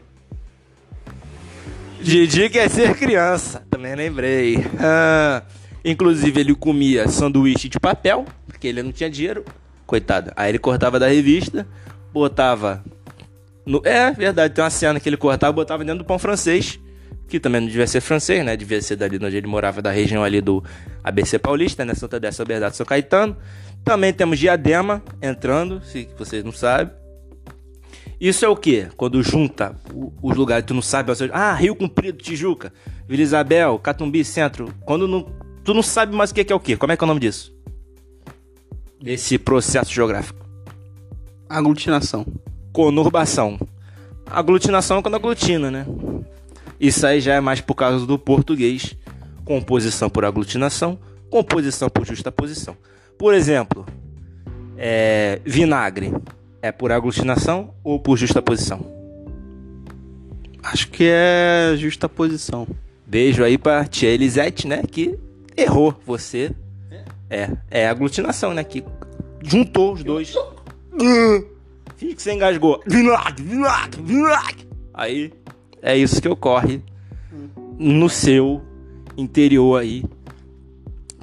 Didi 2.04 2.50
quer 2.50 2.70
ser 2.70 2.96
criança. 2.96 3.64
Também 3.70 3.96
lembrei. 3.96 4.58
Ah, 4.78 5.42
inclusive, 5.84 6.42
ele 6.42 6.54
comia 6.54 7.08
sanduíche 7.08 7.70
de 7.70 7.80
papel, 7.80 8.26
porque 8.46 8.68
ele 8.68 8.84
não 8.84 8.92
tinha 8.92 9.10
dinheiro. 9.10 9.46
Coitado. 9.86 10.32
Aí 10.36 10.50
ele 10.50 10.60
cortava 10.60 11.00
da 11.00 11.08
revista, 11.08 11.66
botava. 12.12 12.84
No... 13.66 13.82
É 13.86 14.12
verdade, 14.12 14.54
tem 14.54 14.64
uma 14.64 14.70
cena 14.70 15.00
que 15.00 15.08
ele 15.08 15.18
cortava 15.18 15.54
e 15.54 15.56
botava 15.56 15.84
dentro 15.84 16.00
do 16.00 16.06
pão 16.06 16.20
francês. 16.20 16.80
Que 17.28 17.40
também 17.40 17.62
não 17.62 17.68
devia 17.68 17.88
ser 17.88 18.02
francês, 18.02 18.46
né? 18.46 18.56
Devia 18.58 18.82
ser 18.82 18.98
dali 18.98 19.18
onde 19.24 19.38
ele 19.38 19.48
morava, 19.48 19.82
da 19.82 19.90
região 19.90 20.24
ali 20.24 20.42
do 20.42 20.64
ABC 21.04 21.40
Paulista, 21.40 21.86
né? 21.86 21.94
Santa 21.96 22.20
Dessa, 22.20 22.44
Verdade, 22.44 22.76
São 22.76 22.86
Caetano. 22.86 23.36
Também 23.84 24.14
temos 24.14 24.38
Diadema 24.38 25.02
entrando, 25.22 25.82
se 25.84 26.08
vocês 26.18 26.44
não 26.44 26.52
sabem. 26.52 27.03
Isso 28.24 28.46
é 28.46 28.48
o 28.48 28.56
que? 28.56 28.88
Quando 28.96 29.22
junta 29.22 29.76
os 30.22 30.38
lugares 30.38 30.66
tu 30.66 30.74
não 30.74 30.82
sabe. 30.82 31.12
Ah, 31.34 31.54
Rio 31.56 31.76
Comprido, 31.76 32.20
Tijuca, 32.20 32.72
Vila 33.06 33.22
Isabel, 33.22 33.78
Catumbi, 33.78 34.24
Centro. 34.24 34.74
Quando 34.86 35.10
não, 35.10 35.28
tu 35.62 35.74
não 35.74 35.84
sabe 35.84 36.16
mais 36.16 36.32
o 36.32 36.34
que 36.34 36.46
que 36.46 36.54
é 36.54 36.56
o 36.56 36.60
que. 36.60 36.78
Como 36.78 36.94
é 36.94 36.96
que 36.96 37.04
é 37.04 37.06
o 37.06 37.08
nome 37.10 37.20
disso? 37.20 37.54
Desse 39.02 39.38
processo 39.38 39.92
geográfico. 39.92 40.40
Aglutinação. 41.50 42.26
Conurbação. 42.72 43.60
Aglutinação 44.26 45.00
é 45.00 45.02
quando 45.02 45.16
aglutina, 45.16 45.70
né? 45.70 45.86
Isso 46.80 47.06
aí 47.06 47.20
já 47.20 47.34
é 47.34 47.42
mais 47.42 47.60
por 47.60 47.76
causa 47.76 48.06
do 48.06 48.18
português. 48.18 48.96
Composição 49.44 50.10
por 50.10 50.24
aglutinação, 50.24 50.98
composição 51.30 51.90
por 51.90 52.06
justaposição. 52.06 52.78
Por 53.18 53.34
exemplo, 53.34 53.86
é, 54.78 55.42
vinagre 55.44 56.14
é 56.64 56.72
por 56.72 56.94
aglutinação 56.94 57.74
ou 57.84 58.00
por 58.00 58.18
justaposição? 58.18 58.86
Acho 60.64 60.88
que 60.88 61.04
é 61.06 61.76
justa 61.78 62.08
posição. 62.08 62.66
Beijo 63.06 63.44
aí 63.44 63.58
pra 63.58 63.84
tia 63.84 64.08
Elisete, 64.10 64.66
né? 64.66 64.82
Que 64.90 65.20
errou 65.58 65.94
você. 66.06 66.56
É, 67.30 67.50
é 67.70 67.88
aglutinação, 67.90 68.54
né? 68.54 68.64
Que 68.64 68.82
juntou 69.44 69.92
os 69.92 70.06
dois. 70.06 70.34
Finge 71.98 72.16
que 72.16 72.22
você 72.22 72.32
engasgou. 72.32 72.82
Aí 74.94 75.34
é 75.82 75.98
isso 75.98 76.22
que 76.22 76.30
ocorre 76.30 76.82
no 77.78 78.08
seu 78.08 78.62
interior 79.18 79.82
aí. 79.82 80.06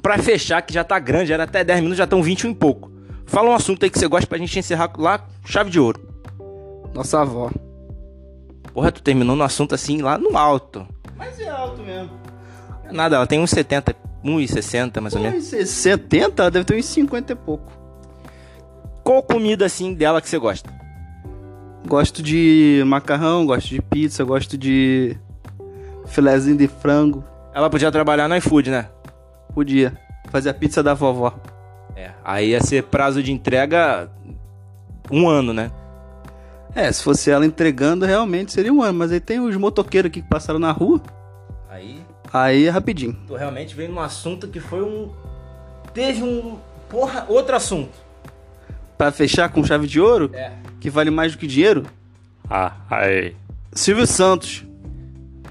Pra 0.03 0.19
fechar, 0.19 0.61
que 0.61 0.71
já 0.73 0.83
tá 0.83 0.99
grande, 0.99 1.33
era 1.33 1.45
até 1.45 1.63
10 1.63 1.79
minutos, 1.79 1.97
já 1.97 2.03
estão 2.03 2.21
21 2.21 2.51
e 2.51 2.55
pouco. 2.55 2.90
Fala 3.25 3.49
um 3.49 3.53
assunto 3.53 3.83
aí 3.83 3.89
que 3.89 3.97
você 3.97 4.07
gosta 4.07 4.27
pra 4.27 4.37
gente 4.37 4.57
encerrar 4.57 4.91
lá, 4.97 5.25
chave 5.45 5.69
de 5.69 5.79
ouro. 5.79 6.01
Nossa 6.93 7.21
avó. 7.21 7.49
Porra, 8.73 8.91
tu 8.91 9.01
terminou 9.01 9.35
no 9.35 9.43
assunto 9.43 9.75
assim 9.75 10.01
lá 10.01 10.17
no 10.17 10.37
alto. 10.37 10.87
Mas 11.17 11.39
é 11.39 11.49
alto 11.49 11.81
mesmo. 11.81 12.11
Nada, 12.91 13.15
ela 13.17 13.27
tem 13.27 13.39
uns 13.39 13.51
70, 13.51 13.95
1,60 14.23 15.01
mais 15.01 15.15
ou 15.15 15.21
menos. 15.21 15.53
Uns 15.53 15.69
70, 15.69 16.41
ela 16.41 16.51
deve 16.51 16.65
ter 16.65 16.77
uns 16.77 16.85
50 16.85 17.31
e 17.31 17.35
pouco. 17.35 17.71
Qual 19.03 19.23
comida 19.23 19.65
assim 19.65 19.93
dela 19.93 20.21
que 20.21 20.29
você 20.29 20.37
gosta? 20.37 20.71
Gosto 21.87 22.21
de 22.21 22.83
macarrão, 22.85 23.45
gosto 23.45 23.69
de 23.69 23.81
pizza, 23.81 24.23
gosto 24.23 24.57
de 24.57 25.17
filezinho 26.05 26.57
de 26.57 26.67
frango. 26.67 27.23
Ela 27.53 27.69
podia 27.69 27.91
trabalhar 27.91 28.27
no 28.27 28.35
iFood, 28.35 28.69
né? 28.69 28.89
Podia 29.53 29.97
fazer 30.29 30.49
a 30.49 30.53
pizza 30.53 30.83
da 30.83 30.93
vovó. 30.93 31.33
É. 32.01 32.11
Aí 32.23 32.49
ia 32.49 32.61
ser 32.61 32.83
prazo 32.83 33.21
de 33.21 33.31
entrega 33.31 34.09
um 35.11 35.27
ano, 35.27 35.53
né? 35.53 35.71
É, 36.73 36.91
se 36.91 37.03
fosse 37.03 37.29
ela 37.29 37.45
entregando, 37.45 38.05
realmente 38.05 38.51
seria 38.51 38.73
um 38.73 38.81
ano. 38.81 38.97
Mas 38.99 39.11
aí 39.11 39.19
tem 39.19 39.39
os 39.39 39.55
motoqueiros 39.57 40.09
aqui 40.09 40.21
que 40.21 40.27
passaram 40.27 40.59
na 40.59 40.71
rua. 40.71 41.01
Aí 41.69 42.01
Aí 42.33 42.65
é 42.65 42.69
rapidinho. 42.69 43.17
tu 43.27 43.35
realmente 43.35 43.75
veio 43.75 43.91
num 43.91 43.99
assunto 43.99 44.47
que 44.47 44.59
foi 44.59 44.81
um. 44.81 45.11
Teve 45.93 46.23
um. 46.23 46.57
Porra, 46.89 47.25
outro 47.27 47.55
assunto. 47.55 47.91
Pra 48.97 49.11
fechar 49.11 49.49
com 49.49 49.63
chave 49.63 49.85
de 49.87 49.99
ouro, 49.99 50.29
É. 50.33 50.51
que 50.79 50.89
vale 50.89 51.09
mais 51.09 51.33
do 51.33 51.37
que 51.37 51.47
dinheiro, 51.47 51.83
Ah, 52.49 52.73
aí. 52.89 53.35
Silvio 53.73 54.05
Santos. 54.07 54.63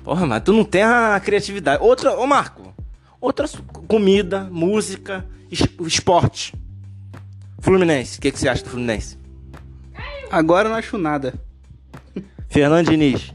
Porra, 0.04 0.26
mas 0.26 0.42
tu 0.42 0.52
não 0.52 0.64
tem 0.64 0.82
a 0.82 1.20
criatividade. 1.22 1.82
Outra, 1.82 2.16
ô 2.18 2.26
Marco, 2.26 2.74
outra 3.20 3.46
comida, 3.88 4.48
música, 4.50 5.24
esporte. 5.50 6.54
Fluminense, 7.60 8.18
o 8.18 8.22
que, 8.22 8.30
que 8.32 8.38
você 8.38 8.48
acha 8.48 8.62
do 8.64 8.70
Fluminense? 8.70 9.18
Agora 10.30 10.68
eu 10.68 10.70
não 10.70 10.78
acho 10.78 10.96
nada. 10.96 11.34
Fernando 12.48 12.88
Diniz, 12.90 13.32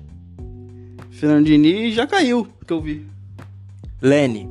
Fernando 1.11 1.45
Diniz 1.45 1.93
já 1.93 2.05
caiu, 2.07 2.47
que 2.65 2.73
eu 2.73 2.81
vi. 2.81 3.05
Lene, 4.01 4.49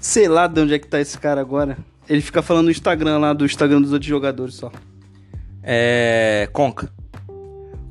Sei 0.00 0.28
lá 0.28 0.46
de 0.46 0.60
onde 0.60 0.74
é 0.74 0.78
que 0.78 0.88
tá 0.88 0.98
esse 1.00 1.18
cara 1.18 1.40
agora. 1.40 1.76
Ele 2.08 2.22
fica 2.22 2.40
falando 2.42 2.64
no 2.64 2.70
Instagram 2.70 3.18
lá, 3.18 3.32
do 3.32 3.44
Instagram 3.44 3.82
dos 3.82 3.92
outros 3.92 4.08
jogadores 4.08 4.54
só. 4.54 4.72
é. 5.62 6.48
Conca. 6.52 6.90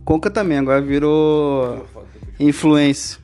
Conca 0.04 0.30
também, 0.32 0.58
agora 0.58 0.82
virou 0.82 1.86
influência. 2.40 3.20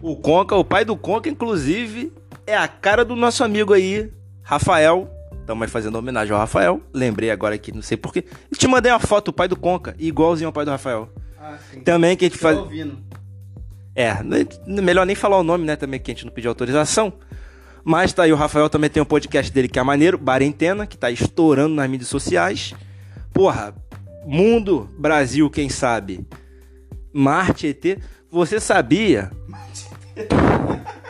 O 0.00 0.14
Conca, 0.14 0.54
o 0.54 0.64
pai 0.64 0.84
do 0.84 0.96
Conca, 0.96 1.28
inclusive, 1.28 2.12
é 2.48 2.56
a 2.56 2.66
cara 2.66 3.04
do 3.04 3.14
nosso 3.14 3.44
amigo 3.44 3.74
aí, 3.74 4.10
Rafael. 4.42 5.10
Estamos 5.40 5.62
aí 5.62 5.68
fazendo 5.68 5.96
homenagem 5.96 6.32
ao 6.32 6.40
Rafael. 6.40 6.80
Lembrei 6.94 7.30
agora 7.30 7.54
aqui, 7.54 7.72
não 7.72 7.82
sei 7.82 7.96
porquê. 7.98 8.24
E 8.50 8.56
te 8.56 8.66
mandei 8.66 8.90
uma 8.90 8.98
foto 8.98 9.26
do 9.26 9.32
pai 9.34 9.46
do 9.46 9.56
Conca, 9.56 9.94
igualzinho 9.98 10.48
ao 10.48 10.52
pai 10.52 10.64
do 10.64 10.70
Rafael. 10.70 11.10
Ah, 11.38 11.58
sim. 11.70 11.80
Também 11.80 12.16
que 12.16 12.24
a 12.24 12.28
gente 12.28 12.38
faz. 12.38 12.56
ouvindo. 12.56 12.98
É, 13.94 14.22
né, 14.22 14.46
melhor 14.66 15.04
nem 15.04 15.14
falar 15.14 15.38
o 15.38 15.42
nome, 15.42 15.66
né? 15.66 15.76
Também 15.76 16.00
que 16.00 16.10
a 16.10 16.14
gente 16.14 16.24
não 16.24 16.32
pediu 16.32 16.50
autorização. 16.50 17.12
Mas 17.84 18.14
tá 18.14 18.22
aí, 18.22 18.32
o 18.32 18.36
Rafael 18.36 18.70
também 18.70 18.88
tem 18.88 19.02
um 19.02 19.06
podcast 19.06 19.52
dele 19.52 19.68
que 19.68 19.78
é 19.78 19.82
maneiro, 19.82 20.16
Barentena, 20.16 20.86
que 20.86 20.96
tá 20.96 21.10
estourando 21.10 21.74
nas 21.74 21.88
mídias 21.88 22.08
sociais. 22.08 22.74
Porra, 23.32 23.74
mundo, 24.26 24.88
Brasil, 24.98 25.50
quem 25.50 25.68
sabe? 25.68 26.26
Marte, 27.12 27.66
ET. 27.66 27.98
Você 28.30 28.58
sabia? 28.58 29.30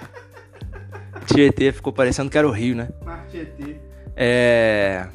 Tietê 1.38 1.70
ficou 1.70 1.92
parecendo 1.92 2.28
que 2.28 2.36
era 2.36 2.48
o 2.48 2.50
Rio, 2.50 2.74
né? 2.74 2.88
Marquete. 3.04 3.76
É. 4.16 5.06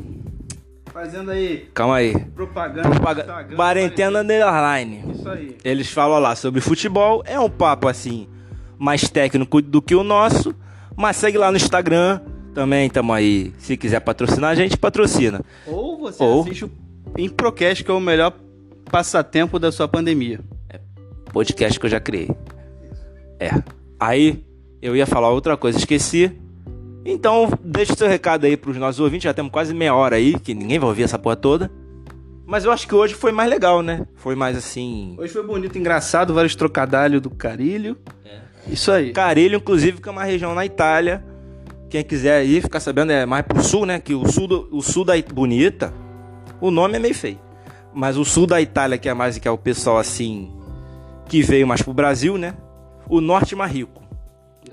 Fazendo 0.94 1.32
aí 1.32 1.70
Calma 1.74 1.98
aí. 1.98 2.18
propaganda. 2.34 2.90
Propaga... 2.90 3.56
Barentena 3.58 4.22
Underline. 4.22 5.04
Isso 5.14 5.28
aí. 5.28 5.58
Eles 5.66 5.92
falam 5.92 6.20
lá 6.20 6.34
sobre 6.34 6.62
futebol. 6.62 7.22
É 7.26 7.38
um 7.38 7.50
papo 7.50 7.90
assim, 7.90 8.30
mais 8.80 9.10
técnico 9.10 9.62
do 9.62 9.82
que 9.82 9.94
o 9.96 10.04
nosso. 10.04 10.56
Mas 10.96 11.18
segue 11.18 11.38
lá 11.38 11.52
no 11.52 11.58
Instagram. 11.58 12.22
Também 12.54 12.88
estamos 12.88 13.14
aí. 13.14 13.52
Se 13.58 13.76
quiser 13.76 14.00
patrocinar, 14.00 14.52
a 14.52 14.56
gente 14.56 14.78
patrocina. 14.78 15.42
Ou 15.68 16.00
você 16.00 16.24
Ou- 16.24 16.42
assiste 16.44 16.64
o 16.64 16.72
Improcast, 17.18 17.84
que 17.84 17.92
é 17.92 17.94
o 17.94 18.00
melhor 18.00 18.34
passatempo 18.90 19.60
da 19.60 19.74
sua 19.74 19.90
pandemia. 19.90 20.40
Podcast 21.34 21.78
que 21.78 21.86
eu 21.86 21.90
já 21.90 22.00
criei. 22.00 22.30
É. 23.40 23.50
Aí 24.00 24.46
eu 24.86 24.96
ia 24.96 25.06
falar 25.08 25.30
outra 25.30 25.56
coisa, 25.56 25.78
esqueci. 25.78 26.32
Então, 27.06 27.50
deixa 27.64 27.94
o 27.94 27.98
seu 27.98 28.08
recado 28.08 28.46
aí 28.46 28.56
pros 28.58 28.78
nossos 28.78 29.00
ouvintes. 29.00 29.24
Já 29.24 29.34
temos 29.34 29.52
quase 29.52 29.74
meia 29.74 29.96
hora 29.96 30.16
aí, 30.18 30.38
que 30.40 30.54
ninguém 30.54 30.80
vai 30.80 30.90
ouvir 30.90 31.04
essa 31.04 31.18
porra 31.18 31.36
toda. 31.36 31.72
Mas 32.46 32.66
eu 32.66 32.72
acho 32.72 32.88
que 32.88 32.94
hoje 32.94 33.14
foi 33.14 33.32
mais 33.32 33.50
legal, 33.50 33.82
né? 33.82 34.06
Foi 34.16 34.36
mais 34.36 34.58
assim. 34.58 35.16
Hoje 35.18 35.32
foi 35.32 35.44
bonito, 35.44 35.78
engraçado, 35.78 36.34
vários 36.34 36.56
trocadalhos 36.56 37.22
do 37.22 37.30
carilho. 37.30 37.98
Isso 38.68 38.92
aí. 38.92 39.12
Carilho, 39.14 39.58
inclusive, 39.58 40.02
que 40.02 40.08
é 40.08 40.12
uma 40.12 40.24
região 40.24 40.54
na 40.54 40.66
Itália. 40.66 41.24
Quem 41.90 42.04
quiser 42.04 42.46
ir, 42.46 42.62
ficar 42.62 42.80
sabendo, 42.80 43.12
é 43.12 43.26
mais 43.26 43.46
pro 43.46 43.62
sul, 43.64 43.86
né? 43.86 44.00
Que 44.00 44.14
o 44.14 44.26
sul, 44.30 44.48
do, 44.48 44.68
o 44.72 44.82
sul 44.82 45.06
da 45.06 45.14
It- 45.14 45.34
Bonita, 45.34 45.94
o 46.60 46.72
nome 46.72 46.96
é 46.96 47.00
meio 47.00 47.16
feio. 47.16 47.40
Mas 47.94 48.18
o 48.18 48.26
sul 48.26 48.48
da 48.48 48.60
Itália, 48.62 48.98
que 48.98 49.08
é 49.08 49.14
mais 49.14 49.38
que 49.38 49.48
é 49.48 49.52
o 49.52 49.58
pessoal 49.58 49.98
assim, 49.98 50.52
que 51.28 51.42
veio 51.42 51.68
mais 51.68 51.82
pro 51.82 51.94
Brasil, 51.94 52.38
né? 52.38 52.56
O 53.10 53.22
norte 53.22 53.56
mais 53.56 53.72
rico. 53.72 54.03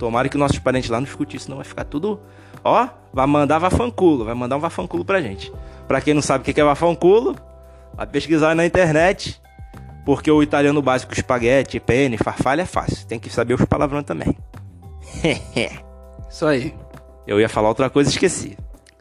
Tomara 0.00 0.30
que 0.30 0.38
nossos 0.38 0.58
parentes 0.58 0.88
lá 0.88 0.98
não 0.98 1.06
escutem 1.06 1.36
isso, 1.36 1.44
senão 1.44 1.58
vai 1.58 1.66
ficar 1.66 1.84
tudo. 1.84 2.18
Ó, 2.64 2.88
vai 3.12 3.26
mandar 3.26 3.58
vafanculo, 3.58 4.24
vai 4.24 4.32
mandar 4.32 4.56
um 4.56 4.58
vafanculo 4.58 5.04
pra 5.04 5.20
gente. 5.20 5.52
Pra 5.86 6.00
quem 6.00 6.14
não 6.14 6.22
sabe 6.22 6.40
o 6.40 6.54
que 6.54 6.58
é 6.58 6.64
vafanculo, 6.64 7.36
vai 7.94 8.06
pesquisar 8.06 8.48
aí 8.48 8.54
na 8.54 8.64
internet. 8.64 9.38
Porque 10.06 10.30
o 10.30 10.42
italiano 10.42 10.80
básico, 10.80 11.12
espaguete, 11.12 11.78
penne, 11.78 12.16
farfalha 12.16 12.62
é 12.62 12.64
fácil. 12.64 13.06
Tem 13.06 13.18
que 13.18 13.28
saber 13.28 13.52
os 13.52 13.64
palavrões 13.66 14.06
também. 14.06 14.34
Isso 16.30 16.46
aí. 16.46 16.74
Eu 17.26 17.38
ia 17.38 17.48
falar 17.50 17.68
outra 17.68 17.90
coisa 17.90 18.08
e 18.08 18.12
esqueci. 18.12 18.56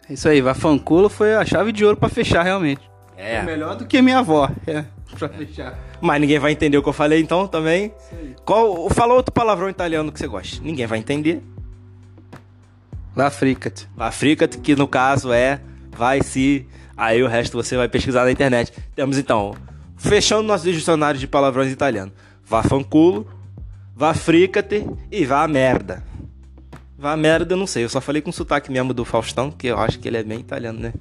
Isso 0.10 0.28
aí, 0.28 0.42
Vafanculo 0.42 1.08
foi 1.08 1.34
a 1.34 1.46
chave 1.46 1.72
de 1.72 1.86
ouro 1.86 1.96
pra 1.96 2.10
fechar, 2.10 2.44
realmente. 2.44 2.82
É. 3.16 3.42
Melhor 3.44 3.78
do 3.78 3.86
que 3.86 4.02
minha 4.02 4.20
avó, 4.20 4.50
é, 4.68 4.84
pra 5.18 5.30
fechar. 5.30 5.78
Mas 6.02 6.22
ninguém 6.22 6.40
vai 6.40 6.52
entender 6.52 6.78
o 6.78 6.84
que 6.84 6.90
eu 6.90 6.94
falei 6.94 7.22
então 7.22 7.48
também. 7.48 7.94
Aí. 8.12 8.36
Qual, 8.46 8.90
fala 8.90 9.14
outro 9.14 9.34
palavrão 9.34 9.70
italiano 9.70 10.12
que 10.12 10.20
você 10.20 10.28
gosta. 10.28 10.62
Ninguém 10.64 10.86
vai 10.86 11.00
entender. 11.00 11.42
Vá 13.16 13.30
Fricat. 13.30 13.88
Africa, 13.98 14.48
que 14.48 14.76
no 14.76 14.88
caso 14.88 15.32
é 15.32 15.60
vai 15.92 16.22
se. 16.22 16.66
Aí 16.96 17.22
o 17.24 17.28
resto 17.28 17.58
você 17.58 17.76
vai 17.76 17.90
pesquisar 17.90 18.24
na 18.24 18.32
internet. 18.32 18.72
Temos 18.96 19.18
então, 19.18 19.56
fechando 19.98 20.44
nosso 20.44 20.64
dicionário 20.64 21.20
de 21.20 21.28
palavrões 21.28 21.72
italiano: 21.72 22.12
vá 22.46 22.64
fanculo, 22.64 23.28
vá 23.96 24.14
fricate 24.14 24.86
e 25.12 25.26
vá 25.26 25.48
merda. 25.48 26.04
Vá 26.98 27.16
merda, 27.16 27.54
eu 27.54 27.58
não 27.58 27.66
sei, 27.66 27.86
eu 27.86 27.90
só 27.90 28.02
falei 28.02 28.22
com 28.22 28.30
sotaque 28.30 28.70
mesmo 28.70 28.94
do 28.94 29.06
Faustão, 29.06 29.50
que 29.50 29.68
eu 29.68 29.80
acho 29.80 30.00
que 30.00 30.08
ele 30.10 30.18
é 30.18 30.24
bem 30.24 30.40
italiano, 30.40 30.80
né? 30.80 30.94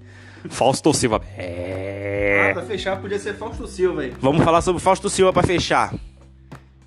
Fausto 0.48 0.92
Silva. 0.94 1.20
É. 1.37 2.48
Ah, 2.51 2.55
pra 2.55 2.62
fechar 2.62 2.96
podia 3.01 3.18
ser 3.18 3.35
Fausto 3.35 3.66
Silva 3.66 4.03
aí. 4.03 4.12
Vamos 4.20 4.44
falar 4.44 4.61
sobre 4.62 4.79
o 4.81 4.83
Fausto 4.83 5.09
Silva 5.11 5.33
pra 5.33 5.42
fechar. 5.42 5.92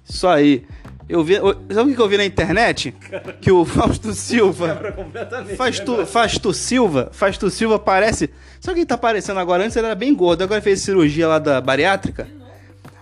Isso 0.08 0.28
aí. 0.28 0.64
Eu 1.10 1.24
vi, 1.26 1.34
eu- 1.34 1.62
sabe 1.72 1.92
o 1.92 1.96
que 1.96 2.02
eu 2.02 2.08
vi 2.08 2.16
na 2.18 2.24
internet? 2.26 2.96
Que 3.42 3.52
o 3.52 3.66
Fausto 3.66 4.14
Silva. 4.14 4.80
Fausto, 5.58 6.06
Fausto 6.06 6.54
Silva, 6.54 7.10
Fausto 7.12 7.50
Silva 7.50 7.78
parece. 7.78 8.30
Sabe 8.62 8.78
quem 8.78 8.86
tá 8.86 8.98
parecendo 8.98 9.40
agora? 9.40 9.64
Antes 9.66 9.76
ele 9.76 9.88
era 9.88 9.96
bem 9.96 10.16
gordo, 10.16 10.44
agora 10.44 10.62
fez 10.62 10.80
cirurgia 10.82 11.28
lá 11.28 11.38
da 11.40 11.60
bariátrica. 11.60 12.28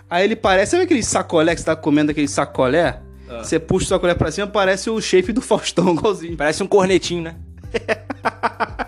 Aí 0.08 0.24
ele 0.24 0.34
parece. 0.34 0.72
Sabe 0.72 0.82
aquele 0.84 1.02
sacolé 1.04 1.54
que 1.54 1.60
você 1.60 1.66
tá 1.66 1.76
comendo 1.76 2.10
aquele 2.10 2.26
sacolé? 2.26 2.98
Você 3.28 3.60
puxa 3.60 3.84
o 3.86 3.88
sacolé 3.90 4.12
pra 4.12 4.32
cima, 4.32 4.48
parece 4.48 4.90
o 4.90 5.00
shape 5.00 5.32
do 5.32 5.40
Faustão, 5.40 5.90
igualzinho. 5.94 6.36
Parece 6.36 6.64
um 6.64 6.66
cornetinho, 6.66 7.22
né? 7.22 7.36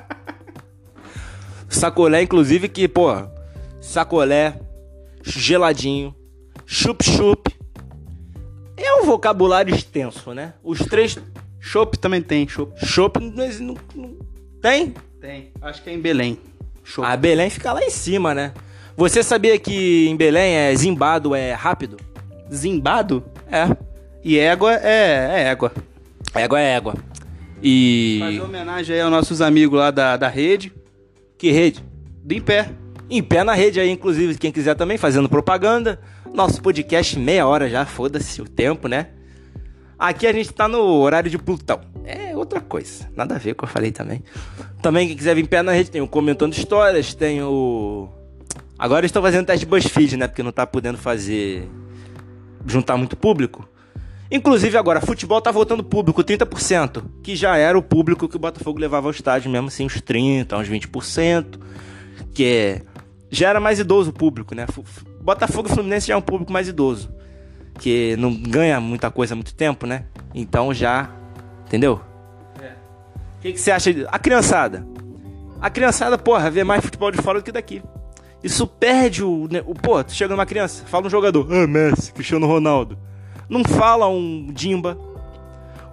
sacolé, 1.82 2.22
inclusive, 2.22 2.68
que, 2.68 2.86
pô, 2.86 3.08
sacolé, 3.80 4.54
geladinho, 5.24 6.14
chup-chup. 6.64 7.50
É 8.76 8.94
um 9.00 9.04
vocabulário 9.04 9.74
extenso, 9.74 10.32
né? 10.32 10.54
Os 10.62 10.78
três 10.78 11.18
Chopp 11.58 11.96
também 11.98 12.22
tem, 12.22 12.46
chopp. 12.46 12.72
chup 12.86 13.18
não, 13.20 13.76
não- 13.94 14.16
tem. 14.60 14.94
Tem. 15.20 15.50
Acho 15.60 15.82
que 15.82 15.90
é 15.90 15.92
em 15.94 16.00
Belém. 16.00 16.38
Chopp. 16.84 17.06
A 17.08 17.16
Belém 17.16 17.50
fica 17.50 17.72
lá 17.72 17.82
em 17.82 17.90
cima, 17.90 18.32
né? 18.32 18.52
Você 18.96 19.22
sabia 19.22 19.58
que 19.58 20.08
em 20.08 20.16
Belém 20.16 20.54
é 20.54 20.74
zimbado 20.76 21.34
é 21.34 21.52
rápido? 21.52 21.96
Zimbado? 22.52 23.24
É. 23.50 23.76
E 24.22 24.38
égua 24.38 24.74
é, 24.74 25.40
é 25.40 25.48
égua. 25.48 25.72
Égua 26.34 26.60
é 26.60 26.74
égua. 26.76 26.94
E. 27.60 28.18
Fazer 28.20 28.40
homenagem 28.40 28.94
aí 28.96 29.02
aos 29.02 29.10
nossos 29.10 29.40
amigos 29.40 29.78
lá 29.78 29.90
da, 29.90 30.16
da 30.16 30.28
rede, 30.28 30.72
Que 31.42 31.50
rede? 31.50 31.84
do 32.22 32.32
Em 32.32 32.40
Pé. 32.40 32.70
Em 33.10 33.20
pé 33.20 33.42
na 33.42 33.52
rede 33.52 33.80
aí, 33.80 33.90
inclusive, 33.90 34.38
quem 34.38 34.52
quiser 34.52 34.76
também, 34.76 34.96
fazendo 34.96 35.28
propaganda. 35.28 36.00
Nosso 36.32 36.62
podcast, 36.62 37.18
meia 37.18 37.44
hora 37.48 37.68
já, 37.68 37.84
foda-se 37.84 38.40
o 38.40 38.44
tempo, 38.44 38.86
né? 38.86 39.08
Aqui 39.98 40.28
a 40.28 40.32
gente 40.32 40.52
tá 40.52 40.68
no 40.68 40.78
horário 40.78 41.28
de 41.28 41.36
Plutão. 41.38 41.80
É 42.04 42.36
outra 42.36 42.60
coisa, 42.60 43.10
nada 43.16 43.34
a 43.34 43.38
ver 43.38 43.54
com 43.54 43.64
o 43.64 43.66
que 43.66 43.72
eu 43.72 43.74
falei 43.74 43.90
também. 43.90 44.22
Também, 44.80 45.08
quem 45.08 45.16
quiser 45.16 45.34
vir 45.34 45.42
em 45.42 45.46
pé 45.46 45.62
na 45.62 45.72
rede, 45.72 45.90
tem 45.90 46.00
o 46.00 46.06
Comentando 46.06 46.52
Histórias, 46.52 47.12
tem 47.12 47.42
o. 47.42 48.08
Agora 48.78 49.04
estou 49.04 49.20
fazendo 49.20 49.44
teste 49.44 49.66
BuzzFeed, 49.66 50.16
né? 50.16 50.28
Porque 50.28 50.44
não 50.44 50.52
tá 50.52 50.64
podendo 50.64 50.96
fazer. 50.96 51.68
juntar 52.64 52.96
muito 52.96 53.16
público. 53.16 53.68
Inclusive 54.34 54.78
agora, 54.78 55.00
futebol 55.00 55.40
tá 55.42 55.50
voltando 55.50 55.84
público, 55.84 56.24
30%, 56.24 57.04
que 57.22 57.36
já 57.36 57.56
era 57.56 57.76
o 57.78 57.82
público 57.82 58.26
que 58.26 58.36
o 58.36 58.38
Botafogo 58.38 58.78
levava 58.78 59.06
ao 59.06 59.10
estádio 59.10 59.50
mesmo, 59.50 59.68
assim, 59.68 59.84
uns 59.84 60.00
30%, 60.00 60.58
uns 60.58 60.68
20%, 60.68 61.58
que 62.32 62.44
é, 62.44 62.82
já 63.30 63.50
era 63.50 63.60
mais 63.60 63.78
idoso 63.78 64.08
o 64.10 64.12
público, 64.12 64.54
né? 64.54 64.66
Botafogo 65.20 65.68
e 65.68 65.72
Fluminense 65.72 66.06
já 66.08 66.14
é 66.14 66.16
um 66.16 66.22
público 66.22 66.50
mais 66.50 66.66
idoso, 66.66 67.12
que 67.78 68.16
não 68.16 68.34
ganha 68.34 68.80
muita 68.80 69.10
coisa 69.10 69.34
há 69.34 69.36
muito 69.36 69.54
tempo, 69.54 69.86
né? 69.86 70.06
Então 70.34 70.72
já, 70.72 71.10
entendeu? 71.66 72.00
O 73.38 73.42
que, 73.42 73.52
que 73.52 73.60
você 73.60 73.70
acha? 73.70 73.92
de- 73.92 74.06
A 74.08 74.18
criançada. 74.18 74.86
A 75.60 75.68
criançada, 75.68 76.16
porra, 76.16 76.50
vê 76.50 76.64
mais 76.64 76.82
futebol 76.82 77.10
de 77.10 77.18
fora 77.20 77.38
do 77.40 77.44
que 77.44 77.52
daqui. 77.52 77.82
Isso 78.42 78.66
perde 78.66 79.22
o. 79.22 79.46
ne- 79.50 79.62
o 79.66 79.74
pô, 79.74 80.02
tu 80.02 80.12
chega 80.12 80.34
numa 80.34 80.46
criança, 80.46 80.84
fala 80.86 81.06
um 81.06 81.10
jogador. 81.10 81.46
Ah, 81.52 81.66
Messi, 81.66 82.12
Cristiano 82.12 82.46
Ronaldo. 82.46 82.96
Não 83.52 83.62
fala 83.64 84.08
um 84.08 84.46
Dimba, 84.50 84.96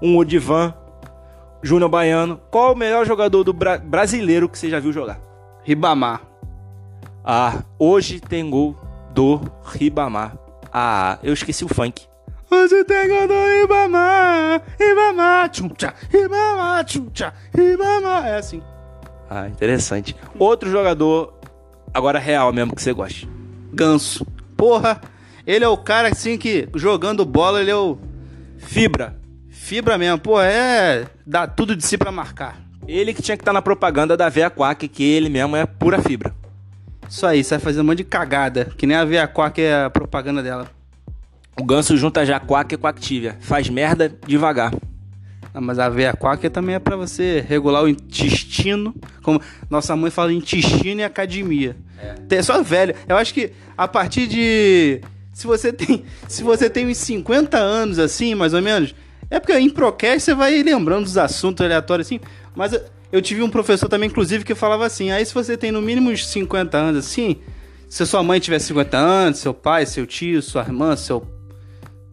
um 0.01 0.15
Odivan, 0.15 0.73
Júnior 1.61 1.89
Baiano. 1.89 2.39
Qual 2.49 2.71
o 2.71 2.75
melhor 2.77 3.05
jogador 3.05 3.43
do 3.43 3.51
bra- 3.51 3.77
brasileiro 3.77 4.47
que 4.47 4.57
você 4.57 4.69
já 4.69 4.79
viu 4.79 4.93
jogar? 4.93 5.19
Ribamar. 5.65 6.21
Ah, 7.21 7.61
hoje 7.77 8.21
tem 8.21 8.49
gol 8.49 8.77
do 9.13 9.41
Ribamar. 9.65 10.37
Ah, 10.71 11.19
eu 11.21 11.33
esqueci 11.33 11.65
o 11.65 11.67
funk. 11.67 12.07
Hoje 12.49 12.81
tem 12.85 13.09
gol 13.09 13.27
do 13.27 13.33
Ribamar, 13.33 14.61
Ribamar, 14.79 15.49
tchum 15.49 15.67
tchá, 15.67 15.93
Ribamar, 16.09 16.85
tchum 16.85 17.07
tchá, 17.09 17.33
Ribamar. 17.53 18.25
É 18.25 18.37
assim. 18.37 18.63
Ah, 19.29 19.49
interessante. 19.49 20.15
Outro 20.39 20.71
jogador, 20.71 21.33
agora 21.93 22.19
real 22.19 22.53
mesmo, 22.53 22.73
que 22.73 22.81
você 22.81 22.93
gosta. 22.93 23.27
Ganso. 23.73 24.25
Porra, 24.55 25.01
ele 25.49 25.65
é 25.65 25.67
o 25.67 25.77
cara 25.77 26.09
assim 26.09 26.37
que 26.37 26.69
jogando 26.75 27.25
bola, 27.25 27.59
ele 27.59 27.71
é 27.71 27.75
o 27.75 27.97
Fibra. 28.59 29.15
fibra 29.49 29.97
mesmo. 29.97 30.19
Pô, 30.19 30.39
é. 30.39 31.07
Dá 31.25 31.47
tudo 31.47 31.75
de 31.75 31.83
si 31.83 31.97
pra 31.97 32.11
marcar. 32.11 32.57
Ele 32.87 33.13
que 33.13 33.21
tinha 33.21 33.35
que 33.35 33.41
estar 33.41 33.53
na 33.53 33.61
propaganda 33.61 34.15
da 34.15 34.29
Vea 34.29 34.49
Quack, 34.49 34.87
que 34.87 35.03
ele 35.03 35.29
mesmo 35.29 35.55
é 35.55 35.65
pura 35.65 36.01
fibra. 36.01 36.35
Isso 37.09 37.25
aí, 37.25 37.43
sai 37.43 37.57
fazendo 37.57 37.81
um 37.81 37.85
monte 37.85 37.99
de 37.99 38.03
cagada. 38.03 38.65
Que 38.77 38.85
nem 38.85 38.95
a 38.95 39.03
Via 39.03 39.27
Quack 39.27 39.59
é 39.59 39.85
a 39.85 39.89
propaganda 39.89 40.43
dela. 40.43 40.69
O 41.59 41.63
ganso 41.63 41.97
junta 41.97 42.23
já 42.25 42.39
Quack 42.39 42.75
e 42.75 42.77
Quactivia. 42.77 43.35
Faz 43.39 43.69
merda 43.69 44.13
devagar. 44.27 44.71
Ah, 45.53 45.59
mas 45.59 45.79
a 45.79 45.89
veia 45.89 46.13
quack 46.13 46.47
também 46.49 46.75
é 46.75 46.79
pra 46.79 46.95
você 46.95 47.43
regular 47.47 47.83
o 47.83 47.87
intestino. 47.87 48.93
Como 49.23 49.41
nossa 49.69 49.95
mãe 49.95 50.11
fala, 50.11 50.31
intestino 50.31 51.01
e 51.01 51.03
academia. 51.03 51.75
É. 52.29 52.41
Só 52.43 52.61
velho. 52.61 52.93
Eu 53.07 53.17
acho 53.17 53.33
que 53.33 53.51
a 53.75 53.87
partir 53.87 54.27
de. 54.27 55.01
Se 55.39 55.47
você 55.47 55.71
tem. 55.71 56.03
Se 56.27 56.43
você 56.43 56.69
tem 56.69 56.85
uns 56.87 56.97
50 56.97 57.57
anos 57.57 57.97
assim, 57.97 58.35
mais 58.35 58.53
ou 58.53 58.61
menos. 58.61 58.93
É 59.31 59.39
porque 59.39 59.53
em 59.57 59.69
Procast 59.69 60.19
você 60.25 60.33
vai 60.35 60.61
lembrando 60.61 61.05
dos 61.05 61.17
assuntos 61.17 61.63
aleatórios 61.65 62.07
assim. 62.07 62.19
Mas 62.53 62.77
eu- 63.11 63.21
tive 63.21 63.41
um 63.41 63.49
professor 63.49 63.87
também, 63.87 64.09
inclusive, 64.09 64.43
que 64.43 64.53
falava 64.53 64.85
assim: 64.85 65.11
aí 65.11 65.25
se 65.25 65.33
você 65.33 65.55
tem 65.55 65.71
no 65.71 65.81
mínimo 65.81 66.09
uns 66.11 66.27
50 66.27 66.77
anos 66.77 67.05
assim. 67.05 67.37
Se 67.87 68.05
sua 68.05 68.21
mãe 68.21 68.39
tiver 68.39 68.59
50 68.59 68.97
anos, 68.97 69.39
seu 69.39 69.53
pai, 69.53 69.85
seu 69.85 70.05
tio, 70.05 70.41
sua 70.41 70.61
irmã, 70.61 70.95
seu. 70.97 71.25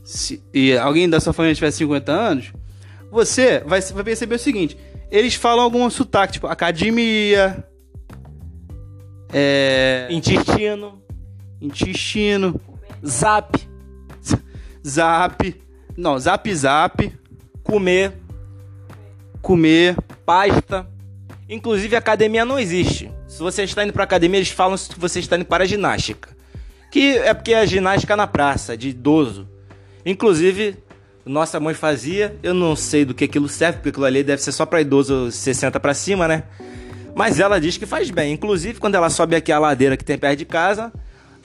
se- 0.04 0.40
e 0.54 0.76
alguém 0.78 1.08
da 1.10 1.18
sua 1.18 1.32
família 1.32 1.54
tiver 1.54 1.72
50 1.72 2.12
anos, 2.12 2.52
você 3.10 3.60
vai, 3.66 3.80
vai 3.80 4.04
perceber 4.04 4.36
o 4.36 4.38
seguinte: 4.38 4.76
eles 5.10 5.34
falam 5.34 5.64
algum 5.64 5.90
sotaque, 5.90 6.34
tipo 6.34 6.46
academia, 6.46 7.64
é, 9.32 10.06
Intestino, 10.10 11.02
intestino, 11.60 12.60
zap, 13.06 13.68
zap, 14.86 15.62
não, 15.96 16.18
zap 16.18 16.54
zap, 16.54 17.12
comer, 17.62 18.12
comer. 19.40 19.96
pasta. 20.24 20.86
Inclusive, 21.48 21.94
academia 21.94 22.44
não 22.44 22.58
existe. 22.58 23.10
Se 23.28 23.38
você 23.38 23.62
está 23.62 23.84
indo 23.84 23.92
para 23.92 24.04
academia, 24.04 24.38
eles 24.38 24.50
falam 24.50 24.76
que 24.76 24.98
você 24.98 25.20
está 25.20 25.36
indo 25.36 25.44
para 25.44 25.64
a 25.64 25.66
ginástica. 25.66 26.30
Que 26.90 27.18
é 27.18 27.32
porque 27.32 27.52
é 27.52 27.60
a 27.60 27.66
ginástica 27.66 28.16
na 28.16 28.26
praça, 28.26 28.76
de 28.76 28.88
idoso. 28.88 29.48
Inclusive, 30.04 30.76
nossa 31.24 31.60
mãe 31.60 31.74
fazia, 31.74 32.36
eu 32.42 32.54
não 32.54 32.74
sei 32.74 33.04
do 33.04 33.14
que 33.14 33.24
aquilo 33.24 33.48
serve, 33.48 33.78
porque 33.78 33.90
aquilo 33.90 34.04
ali 34.04 34.22
deve 34.22 34.42
ser 34.42 34.52
só 34.52 34.66
para 34.66 34.80
idoso 34.80 35.30
60 35.30 35.78
para 35.78 35.94
cima, 35.94 36.26
né? 36.26 36.44
Mas 37.14 37.40
ela 37.40 37.60
diz 37.60 37.76
que 37.76 37.86
faz 37.86 38.10
bem. 38.10 38.32
Inclusive, 38.32 38.78
quando 38.78 38.94
ela 38.94 39.10
sobe 39.10 39.36
aqui 39.36 39.50
a 39.50 39.58
ladeira 39.58 39.96
que 39.96 40.04
tem 40.04 40.18
perto 40.18 40.38
de 40.38 40.44
casa, 40.44 40.92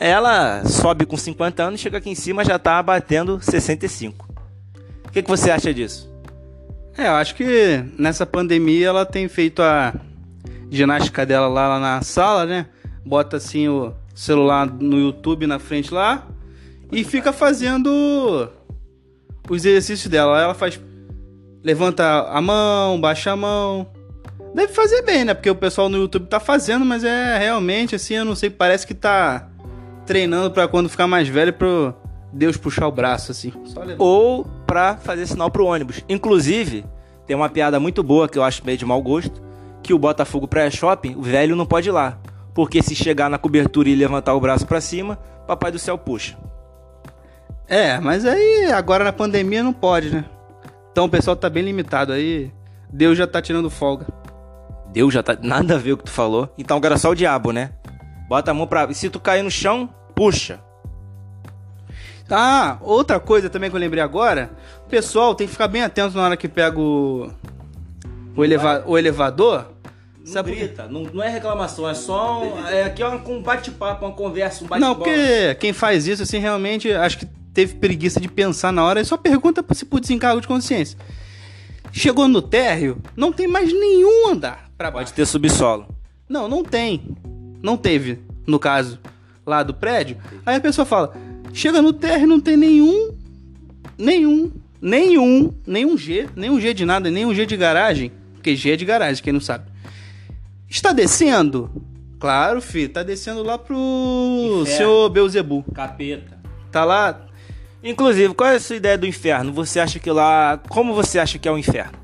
ela 0.02 0.66
sobe 0.66 1.06
com 1.06 1.16
50 1.16 1.62
anos, 1.62 1.80
chega 1.80 2.00
aqui 2.00 2.10
em 2.10 2.16
cima 2.16 2.44
já 2.44 2.58
tá 2.58 2.82
batendo 2.82 3.40
65. 3.40 4.28
O 5.06 5.12
que, 5.12 5.22
que 5.22 5.30
você 5.30 5.52
acha 5.52 5.72
disso? 5.72 6.12
É, 6.98 7.08
eu 7.08 7.14
acho 7.14 7.36
que 7.36 7.84
nessa 8.00 8.26
pandemia 8.26 8.88
ela 8.88 9.06
tem 9.06 9.28
feito 9.28 9.62
a 9.62 9.94
ginástica 10.72 11.24
dela 11.24 11.48
lá, 11.48 11.68
lá 11.68 11.80
na 11.80 12.02
sala, 12.02 12.48
né? 12.48 12.66
Bota 13.06 13.38
assim 13.38 13.68
o 13.68 13.94
celular 14.16 14.66
no 14.66 15.00
YouTube 15.00 15.46
na 15.46 15.60
frente 15.60 15.94
lá 15.94 16.28
e 16.92 17.04
fica 17.04 17.32
fazendo 17.32 18.50
os 19.48 19.66
exercícios 19.66 20.10
dela. 20.10 20.42
Ela 20.42 20.56
faz. 20.56 20.80
Levanta 21.64 22.28
a 22.28 22.42
mão, 22.42 23.00
baixa 23.00 23.32
a 23.32 23.36
mão. 23.36 23.88
Deve 24.56 24.74
fazer 24.74 25.04
bem, 25.04 25.26
né? 25.26 25.36
Porque 25.36 25.50
o 25.50 25.56
pessoal 25.56 25.90
no 25.90 25.98
YouTube 25.98 26.26
tá 26.26 26.40
fazendo, 26.40 26.84
mas 26.84 27.04
é 27.04 27.38
realmente 27.38 27.96
assim, 27.96 28.16
eu 28.16 28.26
não 28.26 28.36
sei, 28.36 28.50
parece 28.50 28.86
que 28.86 28.96
tá 28.96 29.51
treinando 30.06 30.52
pra 30.52 30.68
quando 30.68 30.90
ficar 30.90 31.08
mais 31.08 31.28
velho 31.28 31.54
pro 31.54 31.94
Deus 32.34 32.58
puxar 32.58 32.88
o 32.88 32.92
braço, 32.92 33.32
assim. 33.32 33.52
Ou 33.98 34.46
pra 34.66 34.98
fazer 34.98 35.26
sinal 35.28 35.52
pro 35.52 35.66
ônibus. 35.66 36.04
Inclusive, 36.08 36.86
tem 37.26 37.36
uma 37.36 37.50
piada 37.50 37.80
muito 37.80 38.02
boa 38.04 38.28
que 38.28 38.38
eu 38.38 38.44
acho 38.44 38.66
meio 38.66 38.78
de 38.78 38.86
mau 38.86 39.02
gosto, 39.02 39.42
que 39.84 39.94
o 39.94 40.00
Botafogo 40.00 40.48
pré-shopping, 40.48 41.16
o 41.16 41.22
velho 41.22 41.56
não 41.56 41.66
pode 41.66 41.90
ir 41.90 41.92
lá, 41.92 42.18
porque 42.54 42.82
se 42.82 42.96
chegar 42.96 43.30
na 43.30 43.38
cobertura 43.38 43.90
e 43.90 43.96
levantar 43.96 44.34
o 44.34 44.40
braço 44.40 44.66
pra 44.66 44.80
cima, 44.80 45.18
papai 45.48 45.72
do 45.72 45.80
céu 45.80 45.98
puxa. 45.98 46.38
É, 47.68 48.00
mas 48.00 48.26
aí 48.26 48.72
agora 48.72 49.04
na 49.04 49.14
pandemia 49.14 49.64
não 49.64 49.74
pode, 49.74 50.10
né? 50.10 50.26
Então 50.92 51.06
o 51.06 51.10
pessoal 51.10 51.36
tá 51.36 51.50
bem 51.50 51.64
limitado 51.64 52.12
aí. 52.12 52.52
Deus 52.92 53.18
já 53.18 53.26
tá 53.26 53.42
tirando 53.42 53.70
folga. 53.70 54.08
Deus 54.92 55.14
já 55.14 55.24
tá. 55.24 55.38
Nada 55.42 55.76
a 55.76 55.78
ver 55.78 55.94
o 55.94 55.98
que 55.98 56.04
tu 56.04 56.12
falou. 56.12 56.50
Então 56.58 56.76
agora 56.76 56.96
é 56.96 56.98
só 56.98 57.12
o 57.12 57.16
diabo, 57.16 57.54
né? 57.54 57.72
Bota 58.32 58.52
a 58.52 58.54
mão 58.54 58.66
pra. 58.66 58.88
E 58.90 58.96
se 58.96 59.10
tu 59.10 59.20
cair 59.20 59.44
no 59.44 59.52
chão, 59.52 59.94
puxa. 60.16 60.62
Ah, 62.30 62.78
outra 62.80 63.20
coisa 63.20 63.50
também 63.50 63.70
que 63.70 63.76
eu 63.76 63.80
lembrei 63.80 64.02
agora. 64.02 64.52
O 64.86 64.90
pessoal 64.90 65.36
tem 65.36 65.46
que 65.46 65.52
ficar 65.52 65.68
bem 65.68 65.84
atento 65.84 66.16
na 66.16 66.24
hora 66.24 66.38
que 66.38 66.48
pega 66.48 66.80
o. 66.80 67.30
O, 68.34 68.46
eleva... 68.46 68.86
o 68.88 68.98
elevador. 68.98 69.66
Não 70.18 70.26
Sabe 70.26 70.56
grita, 70.56 70.88
não, 70.88 71.04
não 71.04 71.22
é 71.22 71.28
reclamação, 71.28 71.90
é 71.90 71.94
só. 71.94 72.42
Um, 72.42 72.68
é 72.68 72.84
aqui 72.84 73.04
é 73.04 73.08
um 73.10 73.42
bate-papo, 73.42 74.06
uma 74.06 74.14
conversa, 74.14 74.64
um 74.64 74.68
bate-bola. 74.68 74.94
Não, 74.94 74.96
porque 74.96 75.56
quem 75.56 75.74
faz 75.74 76.08
isso, 76.08 76.24
assim, 76.24 76.38
realmente 76.38 76.90
acho 76.90 77.18
que 77.18 77.26
teve 77.54 77.76
preguiça 77.76 78.22
de 78.22 78.30
pensar 78.30 78.72
na 78.72 78.82
hora 78.86 79.02
e 79.02 79.04
só 79.04 79.18
pergunta 79.18 79.62
se 79.74 79.84
por 79.84 80.00
desencargo 80.00 80.40
de 80.40 80.48
consciência. 80.48 80.98
Chegou 81.92 82.30
no 82.30 82.42
térreo, 82.42 82.98
não 83.14 83.34
tem 83.34 83.46
mais 83.46 83.74
nenhum 83.74 84.30
andar 84.30 84.72
pra 84.78 84.90
baixo. 84.90 85.08
Pode 85.08 85.16
ter 85.16 85.26
subsolo. 85.26 85.86
Não, 86.30 86.48
não 86.48 86.64
tem. 86.64 87.14
Não 87.62 87.78
teve, 87.78 88.20
no 88.48 88.60
caso, 88.60 89.00
lá 89.46 89.64
do 89.64 89.74
prédio. 89.74 90.18
Aí 90.46 90.56
a 90.56 90.62
pessoa 90.62 90.86
fala: 90.86 91.14
chega 91.54 91.82
no 91.82 91.94
térreo, 91.94 92.28
não 92.28 92.40
tem 92.40 92.58
nenhum. 92.58 93.16
Nenhum. 93.98 94.52
Nenhum. 94.82 95.54
Nenhum 95.66 95.98
G. 95.98 96.28
Nenhum 96.36 96.60
G 96.60 96.74
de 96.74 96.86
nada, 96.86 97.10
nenhum 97.12 97.34
G 97.34 97.46
de 97.46 97.56
garagem. 97.56 98.12
Porque 98.34 98.56
G 98.56 98.72
é 98.72 98.76
de 98.76 98.86
garagem, 98.86 99.24
quem 99.24 99.34
não 99.34 99.40
sabe. 99.40 99.66
Está 100.68 100.92
descendo? 100.92 101.70
Claro, 102.20 102.62
filho, 102.62 102.90
tá 102.90 103.04
descendo 103.04 103.44
lá 103.44 103.58
pro 103.58 103.76
Inferno. 103.76 104.66
senhor 104.66 105.10
Beuzebu. 105.10 105.64
Capeta. 105.74 106.40
Tá 106.72 106.86
lá. 106.86 107.26
Inclusive, 107.84 108.34
qual 108.34 108.50
é 108.50 108.56
a 108.56 108.60
sua 108.60 108.76
ideia 108.76 108.98
do 108.98 109.08
inferno? 109.08 109.52
Você 109.54 109.80
acha 109.80 110.00
que 110.00 110.10
lá. 110.10 110.62
Como 110.70 110.94
você 110.94 111.20
acha 111.20 111.40
que 111.40 111.48
é 111.48 111.52
o 111.52 111.58
inferno? 111.58 111.98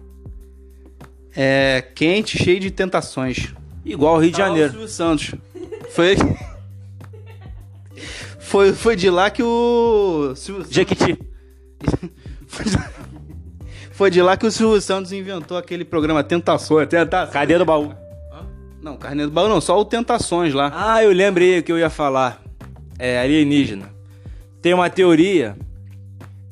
É 1.36 1.84
quente, 1.94 2.38
cheio 2.38 2.60
de 2.60 2.72
tentações. 2.72 3.54
Igual 3.86 4.16
o 4.16 4.20
Rio 4.20 4.32
de 4.32 4.38
Tá 4.38 4.48
Janeiro. 4.48 4.88
Santos. 4.88 5.34
Foi. 5.90 6.16
Foi, 8.40 8.74
foi 8.74 8.96
de 8.96 9.10
lá 9.10 9.30
que 9.30 9.44
o. 9.44 10.34
Silvio 10.36 10.64
Santos- 10.64 10.76
Jequiti. 10.76 11.20
Foi 12.48 12.66
de- 12.66 12.78
Foi 13.92 14.12
de 14.12 14.22
lá 14.22 14.38
que 14.38 14.46
o 14.46 14.52
Silvio 14.52 14.80
Santos 14.80 15.12
inventou 15.12 15.58
aquele 15.58 15.84
programa 15.84 16.24
Tentações. 16.24 16.88
Tentações. 16.88 17.34
Cadê 17.34 17.58
do 17.58 17.66
baú? 17.66 17.94
Não, 18.82 18.96
carne 18.96 19.24
do 19.26 19.32
baú 19.32 19.50
não, 19.50 19.60
só 19.60 19.78
o 19.80 19.84
Tentações 19.84 20.54
lá. 20.54 20.72
Ah, 20.74 21.04
eu 21.04 21.12
lembrei 21.12 21.60
o 21.60 21.64
que 21.64 21.72
eu 21.72 21.78
ia 21.80 21.90
falar. 21.90 22.42
É 22.98 23.20
alienígena. 23.20 23.90
Tem 24.62 24.74
uma 24.74 24.90
teoria. 24.90 25.58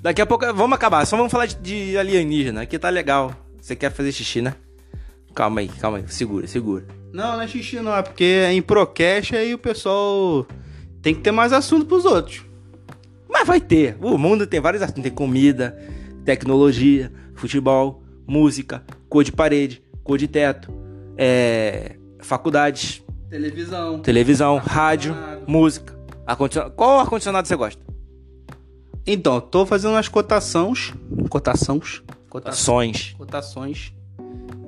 Daqui 0.01 0.21
a 0.21 0.25
pouco. 0.25 0.45
Vamos 0.53 0.75
acabar, 0.75 1.05
só 1.05 1.15
vamos 1.15 1.31
falar 1.31 1.45
de, 1.45 1.55
de 1.91 1.97
alienígena. 1.97 2.61
Aqui 2.63 2.77
tá 2.77 2.89
legal. 2.89 3.31
Você 3.61 3.75
quer 3.75 3.91
fazer 3.91 4.11
xixi, 4.11 4.41
né? 4.41 4.53
Calma 5.33 5.61
aí, 5.61 5.67
calma 5.69 5.99
aí. 5.99 6.03
Segura, 6.07 6.45
segura. 6.47 6.85
Não, 7.15 7.38
não 7.38 7.41
é 7.41 7.47
xixi 7.47 7.80
não, 7.80 7.95
é 7.95 8.01
porque 8.01 8.25
é 8.25 8.51
em 8.51 8.62
Procast 8.62 9.38
aí 9.38 9.54
o 9.54 9.58
pessoal 9.58 10.45
tem 11.01 11.15
que 11.15 11.21
ter 11.21 11.32
mais 11.32 11.54
assunto 11.54 11.86
pros 11.86 12.04
outros. 12.04 12.43
Mas 13.30 13.47
vai 13.47 13.62
ter. 13.62 13.95
O 14.01 14.17
mundo 14.17 14.45
tem 14.45 14.60
vários 14.60 14.84
assuntos. 14.84 15.01
Tem 15.01 15.12
comida, 15.13 15.80
tecnologia, 16.25 17.10
futebol, 17.34 18.04
música, 18.28 18.84
cor 19.08 19.23
de 19.23 19.32
parede, 19.32 19.82
cor 20.04 20.17
de 20.17 20.28
teto, 20.28 20.73
é, 21.17 21.95
faculdades, 22.19 23.01
Televisão. 23.30 23.99
televisão, 23.99 24.58
rádio, 24.58 25.15
música. 25.47 25.97
Qual 26.75 26.99
ar-condicionado 26.99 27.47
você 27.47 27.56
gosta? 27.56 27.82
Então, 29.08 29.39
tô 29.39 29.65
fazendo 29.65 29.91
umas 29.91 30.10
cotações. 30.10 30.93
Cotações? 31.30 32.04
Cotações. 32.30 32.97
Ações. 32.97 33.15
Cotações. 33.17 33.94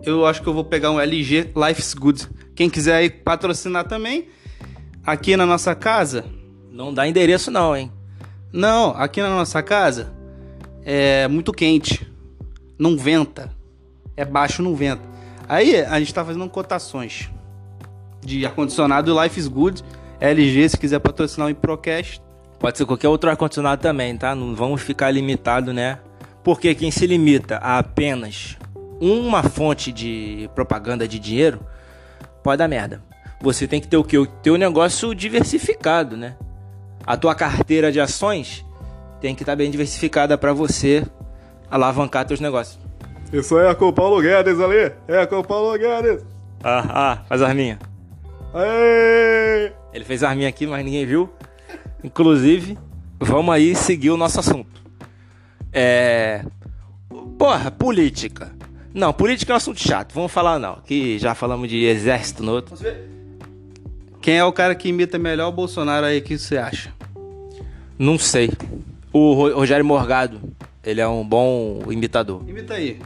Eu 0.07 0.25
acho 0.25 0.41
que 0.41 0.47
eu 0.47 0.53
vou 0.53 0.63
pegar 0.63 0.89
um 0.89 1.01
LG 1.01 1.51
Life's 1.53 1.93
Good. 1.93 2.29
Quem 2.55 2.69
quiser 2.69 2.95
aí 2.95 3.09
patrocinar 3.09 3.85
também. 3.89 4.29
Aqui 5.05 5.35
na 5.35 5.45
nossa 5.45 5.75
casa. 5.75 6.23
Não 6.71 6.93
dá 6.93 7.05
endereço, 7.05 7.51
não, 7.51 7.75
hein? 7.75 7.91
Não, 8.53 8.91
aqui 8.91 9.21
na 9.21 9.27
nossa 9.29 9.61
casa 9.61 10.13
é 10.85 11.27
muito 11.27 11.51
quente. 11.51 12.09
Não 12.79 12.97
venta. 12.97 13.51
É 14.15 14.23
baixo, 14.23 14.63
não 14.63 14.77
venta. 14.77 15.01
Aí 15.45 15.83
a 15.83 15.99
gente 15.99 16.13
tá 16.13 16.23
fazendo 16.23 16.47
cotações 16.47 17.29
de 18.21 18.45
ar-condicionado 18.45 19.13
Life's 19.21 19.49
Good. 19.49 19.83
LG, 20.21 20.69
se 20.69 20.77
quiser 20.77 20.99
patrocinar 20.99 21.49
o 21.49 21.51
Improcast. 21.51 22.21
Pode 22.57 22.77
ser 22.77 22.85
qualquer 22.85 23.09
outro 23.09 23.29
ar-condicionado 23.29 23.81
também, 23.81 24.15
tá? 24.15 24.33
Não 24.33 24.55
vamos 24.55 24.81
ficar 24.81 25.11
limitado, 25.11 25.73
né? 25.73 25.99
Porque 26.45 26.73
quem 26.73 26.91
se 26.91 27.05
limita 27.05 27.57
a 27.57 27.77
apenas 27.77 28.55
uma 28.99 29.43
fonte 29.43 29.91
de 29.91 30.49
propaganda 30.55 31.07
de 31.07 31.19
dinheiro 31.19 31.59
pode 32.43 32.57
dar 32.57 32.67
merda. 32.67 33.01
Você 33.41 33.67
tem 33.67 33.79
que 33.79 33.87
ter 33.87 33.97
o 33.97 34.03
quê? 34.03 34.17
O 34.17 34.25
teu 34.25 34.57
negócio 34.57 35.13
diversificado, 35.13 36.17
né? 36.17 36.35
A 37.05 37.15
tua 37.15 37.35
carteira 37.35 37.91
de 37.91 37.99
ações 37.99 38.65
tem 39.21 39.35
que 39.35 39.43
estar 39.43 39.55
bem 39.55 39.69
diversificada 39.69 40.37
para 40.37 40.53
você 40.53 41.05
alavancar 41.69 42.25
teus 42.25 42.39
negócios. 42.39 42.79
Isso 43.31 43.59
é 43.59 43.73
com 43.75 43.87
o 43.87 43.93
Paulo 43.93 44.21
Guedes 44.21 44.59
ali. 44.59 44.91
É 45.07 45.25
com 45.25 45.39
o 45.39 45.43
Paulo 45.43 45.77
Guedes. 45.77 46.25
Ah, 46.63 46.85
ah, 46.89 47.25
faz 47.27 47.41
arminha. 47.41 47.77
Aê! 48.53 49.71
Ele 49.93 50.05
fez 50.05 50.23
arminha 50.23 50.49
aqui, 50.49 50.65
mas 50.65 50.83
ninguém 50.83 51.05
viu. 51.05 51.29
Inclusive, 52.03 52.77
vamos 53.19 53.53
aí 53.53 53.75
seguir 53.75 54.11
o 54.11 54.17
nosso 54.17 54.39
assunto. 54.39 54.81
É. 55.71 56.43
Porra, 57.37 57.69
política. 57.69 58.56
Não, 58.97 59.13
política 59.13 59.51
é 59.51 59.53
um 59.53 59.57
assunto 59.57 59.79
chato. 59.79 60.11
Vamos 60.11 60.31
falar 60.31 60.57
não. 60.57 60.77
Que 60.83 61.19
já 61.19 61.35
falamos 61.35 61.69
de 61.69 61.83
exército 61.85 62.41
no 62.41 62.51
outro. 62.53 62.75
Quem 64.19 64.37
é 64.39 64.43
o 64.43 64.51
cara 64.51 64.73
que 64.73 64.89
imita 64.89 65.19
melhor 65.19 65.49
o 65.49 65.51
Bolsonaro 65.51 66.03
aí? 66.07 66.17
O 66.17 66.21
que 66.23 66.35
você 66.35 66.57
acha? 66.57 66.91
Não 67.99 68.17
sei. 68.17 68.49
O 69.13 69.33
Ro- 69.33 69.53
Rogério 69.55 69.85
Morgado, 69.85 70.41
ele 70.83 70.99
é 70.99 71.07
um 71.07 71.23
bom 71.23 71.83
imitador. 71.91 72.41
Imita 72.49 72.73
aí. 72.73 72.99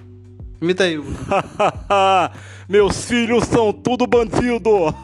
Imita 0.62 0.86
aí. 0.86 0.98
Meus 2.70 3.04
filhos 3.04 3.44
são 3.48 3.74
tudo 3.74 4.08
bandido. 4.08 4.72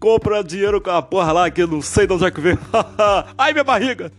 Compra 0.00 0.42
dinheiro 0.42 0.80
com 0.80 0.90
a 0.90 1.00
porra 1.00 1.30
lá 1.30 1.50
que 1.52 1.62
eu 1.62 1.68
não 1.68 1.80
sei 1.80 2.04
de 2.04 2.14
onde 2.14 2.24
é 2.24 2.30
que 2.32 2.40
veio. 2.40 2.58
Ai, 3.38 3.52
minha 3.52 3.62
barriga. 3.64 4.10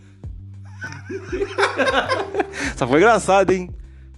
Essa 2.74 2.86
foi 2.86 2.96
engraçada, 2.96 3.52
hein? 3.54 3.68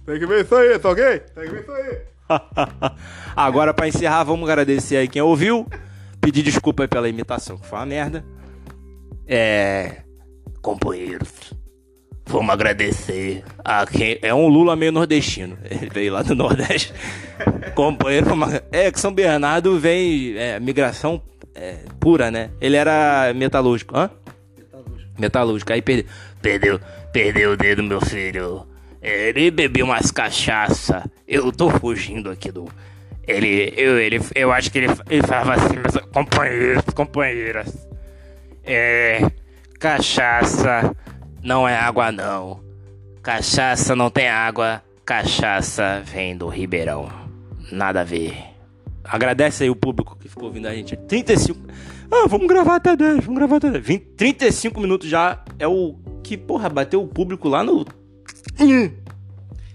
Tem 0.05 0.19
que 0.19 0.25
ver 0.25 0.43
isso 0.43 0.55
aí, 0.55 0.77
tá 0.79 0.89
ok? 0.89 1.03
Tem 1.19 1.43
que 1.45 1.49
ver 1.51 1.61
isso 1.61 1.71
aí. 1.71 1.97
Agora, 3.35 3.73
pra 3.73 3.87
encerrar, 3.87 4.23
vamos 4.23 4.49
agradecer 4.49 4.97
aí 4.97 5.07
quem 5.07 5.21
ouviu. 5.21 5.67
Pedir 6.19 6.41
desculpa 6.43 6.83
aí 6.83 6.87
pela 6.87 7.07
imitação, 7.09 7.57
que 7.57 7.65
foi 7.67 7.79
uma 7.79 7.85
merda. 7.85 8.23
É. 9.27 9.97
Companheiros, 10.61 11.53
vamos 12.25 12.49
agradecer 12.53 13.43
a 13.63 13.85
quem. 13.85 14.17
É 14.21 14.33
um 14.33 14.47
Lula 14.47 14.75
meio 14.75 14.91
nordestino. 14.91 15.57
Ele 15.69 15.89
veio 15.89 16.13
lá 16.13 16.21
do 16.21 16.33
Nordeste. 16.35 16.93
Companheiro, 17.75 18.27
vamos- 18.27 18.61
é 18.71 18.89
que 18.91 18.99
São 18.99 19.13
Bernardo 19.13 19.77
vem. 19.79 20.37
É, 20.37 20.59
migração 20.59 21.21
é, 21.53 21.79
pura, 21.99 22.31
né? 22.31 22.51
Ele 22.61 22.77
era 22.77 23.33
metalúrgico. 23.35 23.97
Hã? 23.97 24.09
Metalúrgico. 25.19 25.73
Aí 25.73 25.81
perdeu. 25.81 26.05
Perdeu, 26.41 26.79
perdeu 27.11 27.51
o 27.51 27.57
dedo, 27.57 27.83
meu 27.83 27.99
filho. 28.01 28.65
Ele 29.03 29.51
bebeu 29.51 29.85
umas 29.85 30.11
cachaça. 30.11 31.03
Eu 31.27 31.51
tô 31.51 31.69
fugindo 31.69 32.29
aqui 32.29 32.49
do. 32.51 32.69
Ele, 33.27 33.73
eu, 33.75 33.99
ele, 33.99 34.19
eu 34.33 34.51
acho 34.51 34.71
que 34.71 34.77
ele, 34.77 34.87
ele 35.09 35.27
falava 35.27 35.55
assim, 35.55 35.75
meus 35.75 35.97
companheiros, 36.11 36.83
companheiras. 36.95 37.87
É. 38.63 39.29
Cachaça 39.77 40.95
não 41.43 41.67
é 41.67 41.75
água, 41.75 42.11
não. 42.11 42.61
Cachaça 43.21 43.93
não 43.93 44.09
tem 44.09 44.29
água. 44.29 44.81
Cachaça 45.05 46.01
vem 46.05 46.37
do 46.37 46.47
Ribeirão. 46.47 47.09
Nada 47.69 48.01
a 48.01 48.03
ver. 48.05 48.37
Agradece 49.03 49.63
aí 49.63 49.69
o 49.69 49.75
público 49.75 50.17
que 50.17 50.29
ficou 50.29 50.45
ouvindo 50.45 50.67
a 50.67 50.73
gente. 50.73 50.95
35. 50.95 51.59
Ah, 52.09 52.27
vamos 52.27 52.47
gravar 52.47 52.75
até 52.75 52.95
10, 52.95 53.25
vamos 53.25 53.35
gravar 53.35 53.57
até 53.57 53.69
10. 53.71 53.85
20, 53.85 54.01
35 54.15 54.79
minutos 54.79 55.09
já 55.09 55.43
é 55.59 55.67
o 55.67 55.95
que, 56.23 56.37
porra, 56.37 56.69
bateu 56.69 57.01
o 57.01 57.07
público 57.07 57.49
lá 57.49 57.63
no. 57.63 57.85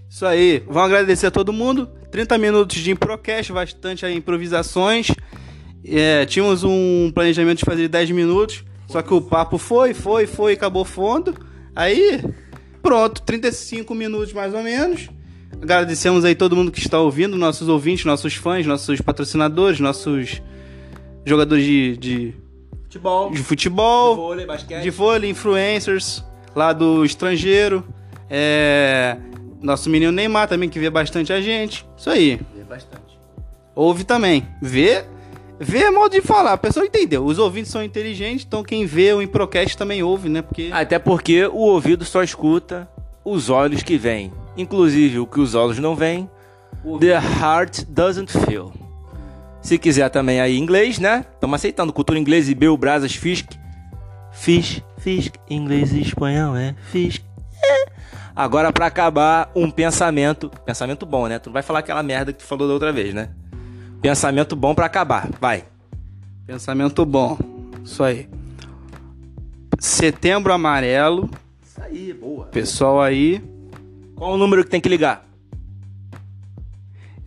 Isso 0.09 0.25
aí. 0.25 0.63
Vamos 0.67 0.83
agradecer 0.83 1.27
a 1.27 1.31
todo 1.31 1.53
mundo. 1.53 1.87
30 2.11 2.37
minutos 2.37 2.77
de 2.77 2.91
Improcast, 2.91 3.51
bastante 3.53 4.05
improvisações. 4.07 5.11
É, 5.85 6.25
tínhamos 6.25 6.63
um 6.63 7.11
planejamento 7.13 7.59
de 7.59 7.65
fazer 7.65 7.87
10 7.87 8.11
minutos. 8.11 8.63
Só 8.87 9.01
que 9.03 9.13
o 9.13 9.21
papo 9.21 9.57
foi, 9.57 9.93
foi, 9.93 10.25
foi, 10.25 10.53
acabou 10.53 10.83
fundo. 10.83 11.35
Aí, 11.75 12.23
pronto, 12.81 13.21
35 13.21 13.93
minutos 13.93 14.33
mais 14.33 14.53
ou 14.53 14.63
menos. 14.63 15.09
Agradecemos 15.61 16.25
aí 16.25 16.33
todo 16.33 16.55
mundo 16.55 16.71
que 16.71 16.79
está 16.79 16.99
ouvindo, 16.99 17.37
nossos 17.37 17.67
ouvintes, 17.67 18.05
nossos 18.05 18.33
fãs, 18.33 18.65
nossos 18.65 18.99
patrocinadores, 19.01 19.79
nossos 19.79 20.41
jogadores 21.25 21.65
de, 21.65 21.97
de, 21.97 22.33
Futebol. 22.83 23.31
de 23.31 23.43
futebol, 23.43 24.15
vôlei, 24.15 24.45
basquete. 24.45 24.81
de 24.81 24.89
vôlei, 24.89 25.29
influencers 25.29 26.23
lá 26.55 26.73
do 26.73 27.05
estrangeiro. 27.05 27.83
É, 28.29 29.17
Nosso 29.61 29.89
menino 29.89 30.11
Neymar 30.11 30.47
também, 30.47 30.69
que 30.69 30.79
vê 30.79 30.89
bastante 30.89 31.33
a 31.33 31.41
gente. 31.41 31.85
Isso 31.97 32.09
aí. 32.09 32.39
Vê 32.55 32.63
bastante. 32.63 33.19
Ouve 33.75 34.03
também. 34.03 34.47
Vê. 34.61 35.03
Vê 35.59 35.79
é 35.79 35.91
modo 35.91 36.11
de 36.11 36.21
falar. 36.21 36.53
A 36.53 36.57
pessoa 36.57 36.85
entendeu. 36.85 37.25
Os 37.25 37.37
ouvintes 37.37 37.71
são 37.71 37.83
inteligentes, 37.83 38.45
então 38.45 38.63
quem 38.63 38.85
vê 38.85 39.11
o 39.13 39.21
Improcast 39.21 39.77
também 39.77 40.01
ouve, 40.01 40.29
né? 40.29 40.41
Porque. 40.41 40.69
Até 40.71 40.97
porque 40.97 41.45
o 41.45 41.57
ouvido 41.57 42.05
só 42.05 42.23
escuta 42.23 42.89
os 43.25 43.49
olhos 43.49 43.83
que 43.83 43.97
veem. 43.97 44.31
Inclusive 44.57 45.19
o 45.19 45.27
que 45.27 45.39
os 45.39 45.55
olhos 45.55 45.79
não 45.79 45.95
veem. 45.95 46.29
The 46.99 47.19
heart 47.41 47.83
doesn't 47.89 48.31
feel. 48.45 48.71
Se 49.61 49.77
quiser 49.77 50.09
também 50.09 50.39
aí 50.39 50.57
inglês, 50.57 50.97
né? 50.99 51.25
Estamos 51.33 51.55
aceitando 51.55 51.91
cultura 51.91 52.17
inglesa 52.17 52.49
e 52.51 52.55
Bel 52.55 52.77
Brasas 52.77 53.13
Fisk. 53.13 53.51
Fisk, 54.31 54.81
Fisk, 54.97 55.35
inglês 55.49 55.91
e 55.91 56.01
espanhol 56.01 56.55
é 56.55 56.73
Fisk. 56.91 57.21
É. 57.61 57.98
Agora 58.35 58.71
pra 58.71 58.85
acabar 58.85 59.51
um 59.55 59.69
pensamento, 59.69 60.49
pensamento 60.65 61.05
bom, 61.05 61.27
né? 61.27 61.39
Tu 61.39 61.47
não 61.47 61.53
vai 61.53 61.63
falar 61.63 61.79
aquela 61.79 62.03
merda 62.03 62.31
que 62.31 62.39
tu 62.39 62.45
falou 62.45 62.67
da 62.67 62.73
outra 62.73 62.91
vez, 62.91 63.13
né? 63.13 63.29
Pensamento 64.01 64.55
bom 64.55 64.73
pra 64.73 64.85
acabar. 64.85 65.29
Vai. 65.41 65.65
Pensamento 66.45 67.05
bom. 67.05 67.37
Isso 67.83 68.03
aí. 68.03 68.29
Setembro 69.79 70.53
amarelo. 70.53 71.29
Isso 71.63 71.81
aí, 71.81 72.13
boa. 72.13 72.45
Pessoal 72.45 73.01
aí. 73.01 73.43
Qual 74.15 74.33
o 74.33 74.37
número 74.37 74.63
que 74.63 74.69
tem 74.69 74.81
que 74.81 74.89
ligar? 74.89 75.25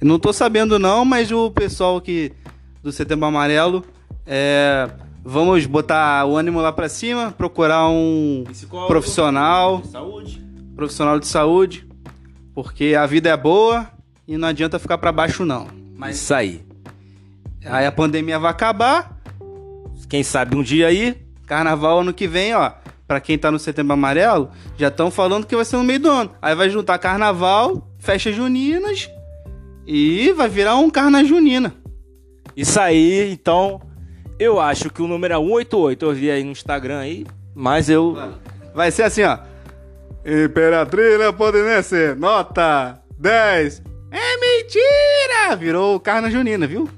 Eu 0.00 0.06
não 0.06 0.18
tô 0.18 0.32
sabendo 0.32 0.78
não, 0.78 1.04
mas 1.04 1.30
o 1.30 1.50
pessoal 1.50 1.96
aqui 1.96 2.32
do 2.82 2.90
Setembro 2.90 3.26
Amarelo 3.26 3.84
é, 4.26 4.90
vamos 5.24 5.64
botar 5.66 6.26
o 6.26 6.36
ânimo 6.36 6.60
lá 6.60 6.72
pra 6.72 6.88
cima, 6.88 7.30
procurar 7.30 7.88
um 7.88 8.42
Psicólogo. 8.48 8.88
profissional, 8.88 9.82
Saúde. 9.84 10.44
Profissional 10.74 11.18
de 11.18 11.26
saúde, 11.26 11.86
porque 12.54 12.94
a 12.94 13.06
vida 13.06 13.28
é 13.28 13.36
boa 13.36 13.88
e 14.26 14.36
não 14.36 14.48
adianta 14.48 14.78
ficar 14.78 14.98
pra 14.98 15.12
baixo 15.12 15.44
não. 15.44 15.68
Mas 15.96 16.16
isso 16.16 16.34
aí. 16.34 16.64
Aí 17.64 17.86
a 17.86 17.92
pandemia 17.92 18.38
vai 18.38 18.50
acabar, 18.50 19.18
Quem 20.08 20.22
sabe 20.22 20.56
um 20.56 20.62
dia 20.62 20.88
aí. 20.88 21.16
carnaval 21.46 22.00
ano 22.00 22.12
que 22.12 22.26
vem, 22.26 22.54
ó. 22.54 22.72
Pra 23.06 23.20
quem 23.20 23.38
tá 23.38 23.50
no 23.50 23.58
Setembro 23.58 23.92
Amarelo, 23.92 24.50
já 24.76 24.88
estão 24.88 25.10
falando 25.10 25.46
que 25.46 25.56
vai 25.56 25.64
ser 25.64 25.76
no 25.76 25.84
meio 25.84 26.00
do 26.00 26.10
ano. 26.10 26.30
Aí 26.40 26.54
vai 26.54 26.68
juntar 26.68 26.98
carnaval, 26.98 27.88
festas 27.98 28.34
juninas 28.34 29.10
e 29.86 30.32
vai 30.32 30.48
virar 30.48 30.76
um 30.76 30.90
carna 30.90 31.24
junina. 31.24 31.74
Isso 32.56 32.78
aí, 32.78 33.30
então. 33.32 33.80
Eu 34.38 34.58
acho 34.58 34.90
que 34.90 35.02
o 35.02 35.06
número 35.06 35.34
é 35.34 35.36
188. 35.36 36.04
Eu 36.04 36.12
vi 36.12 36.30
aí 36.30 36.42
no 36.42 36.50
Instagram 36.50 36.98
aí. 36.98 37.26
Mas 37.54 37.88
eu. 37.88 38.16
Vai 38.74 38.90
ser 38.90 39.04
assim, 39.04 39.22
ó. 39.22 39.38
Imperatriz 40.24 41.18
Leopoldinense, 41.18 42.14
nota 42.16 43.00
10. 43.18 43.82
É 44.10 44.36
mentira! 44.38 45.56
Virou 45.56 45.98
carna 45.98 46.30
junina, 46.30 46.66
viu? 46.66 46.88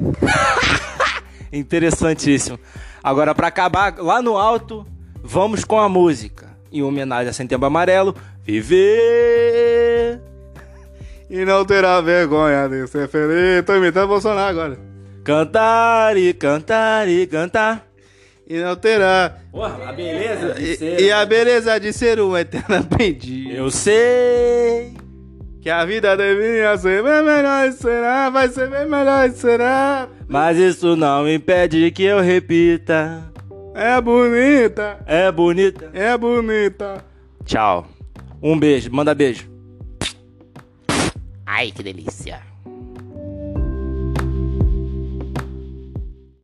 Interessantíssimo. 1.52 2.58
Agora, 3.02 3.34
pra 3.34 3.48
acabar 3.48 3.94
lá 3.98 4.22
no 4.22 4.38
alto, 4.38 4.86
vamos 5.22 5.64
com 5.64 5.78
a 5.78 5.88
música. 5.88 6.48
Em 6.72 6.82
homenagem 6.82 7.28
a 7.28 7.32
Setembro 7.32 7.66
Amarelo. 7.66 8.16
Viver. 8.42 10.20
E 11.28 11.44
não 11.44 11.64
terá 11.64 12.00
vergonha 12.00 12.68
de 12.68 12.86
ser 12.86 13.08
feliz. 13.08 13.64
Tô 13.66 13.74
imitando 13.76 14.08
Bolsonaro 14.08 14.48
agora. 14.50 14.78
Cantar 15.24 16.16
e 16.16 16.32
cantar 16.32 17.08
e 17.08 17.26
cantar. 17.26 17.91
E 18.48 18.58
não 18.60 18.76
terá. 18.76 19.38
Porra, 19.50 19.88
a 19.88 19.92
beleza 19.92 20.54
de 20.54 20.62
E, 20.72 20.76
ser. 20.76 21.00
e 21.00 21.10
a 21.12 21.24
beleza 21.24 21.78
de 21.80 21.92
ser 21.92 22.20
um 22.20 22.36
eterno 22.36 22.76
aprendiz. 22.76 23.54
Eu 23.56 23.70
sei. 23.70 24.94
Que 25.60 25.70
a 25.70 25.84
vida 25.84 26.16
deveria 26.16 26.76
ser 26.76 27.02
bem 27.02 27.22
melhor 27.22 27.68
e 27.68 27.72
será. 27.72 28.28
Vai 28.30 28.48
ser 28.48 28.68
bem 28.68 28.86
melhor 28.88 29.28
e 29.28 29.32
será. 29.32 30.08
Mas 30.28 30.58
isso 30.58 30.96
não 30.96 31.28
impede 31.30 31.90
que 31.92 32.02
eu 32.02 32.20
repita. 32.20 33.30
É 33.74 33.98
bonita, 34.00 34.98
É 35.06 35.30
bonita. 35.32 35.90
é 35.94 36.18
bonita. 36.18 37.04
Tchau. 37.44 37.86
Um 38.42 38.58
beijo. 38.58 38.90
Manda 38.92 39.14
beijo. 39.14 39.48
Ai, 41.46 41.70
que 41.70 41.82
delícia. 41.82 42.40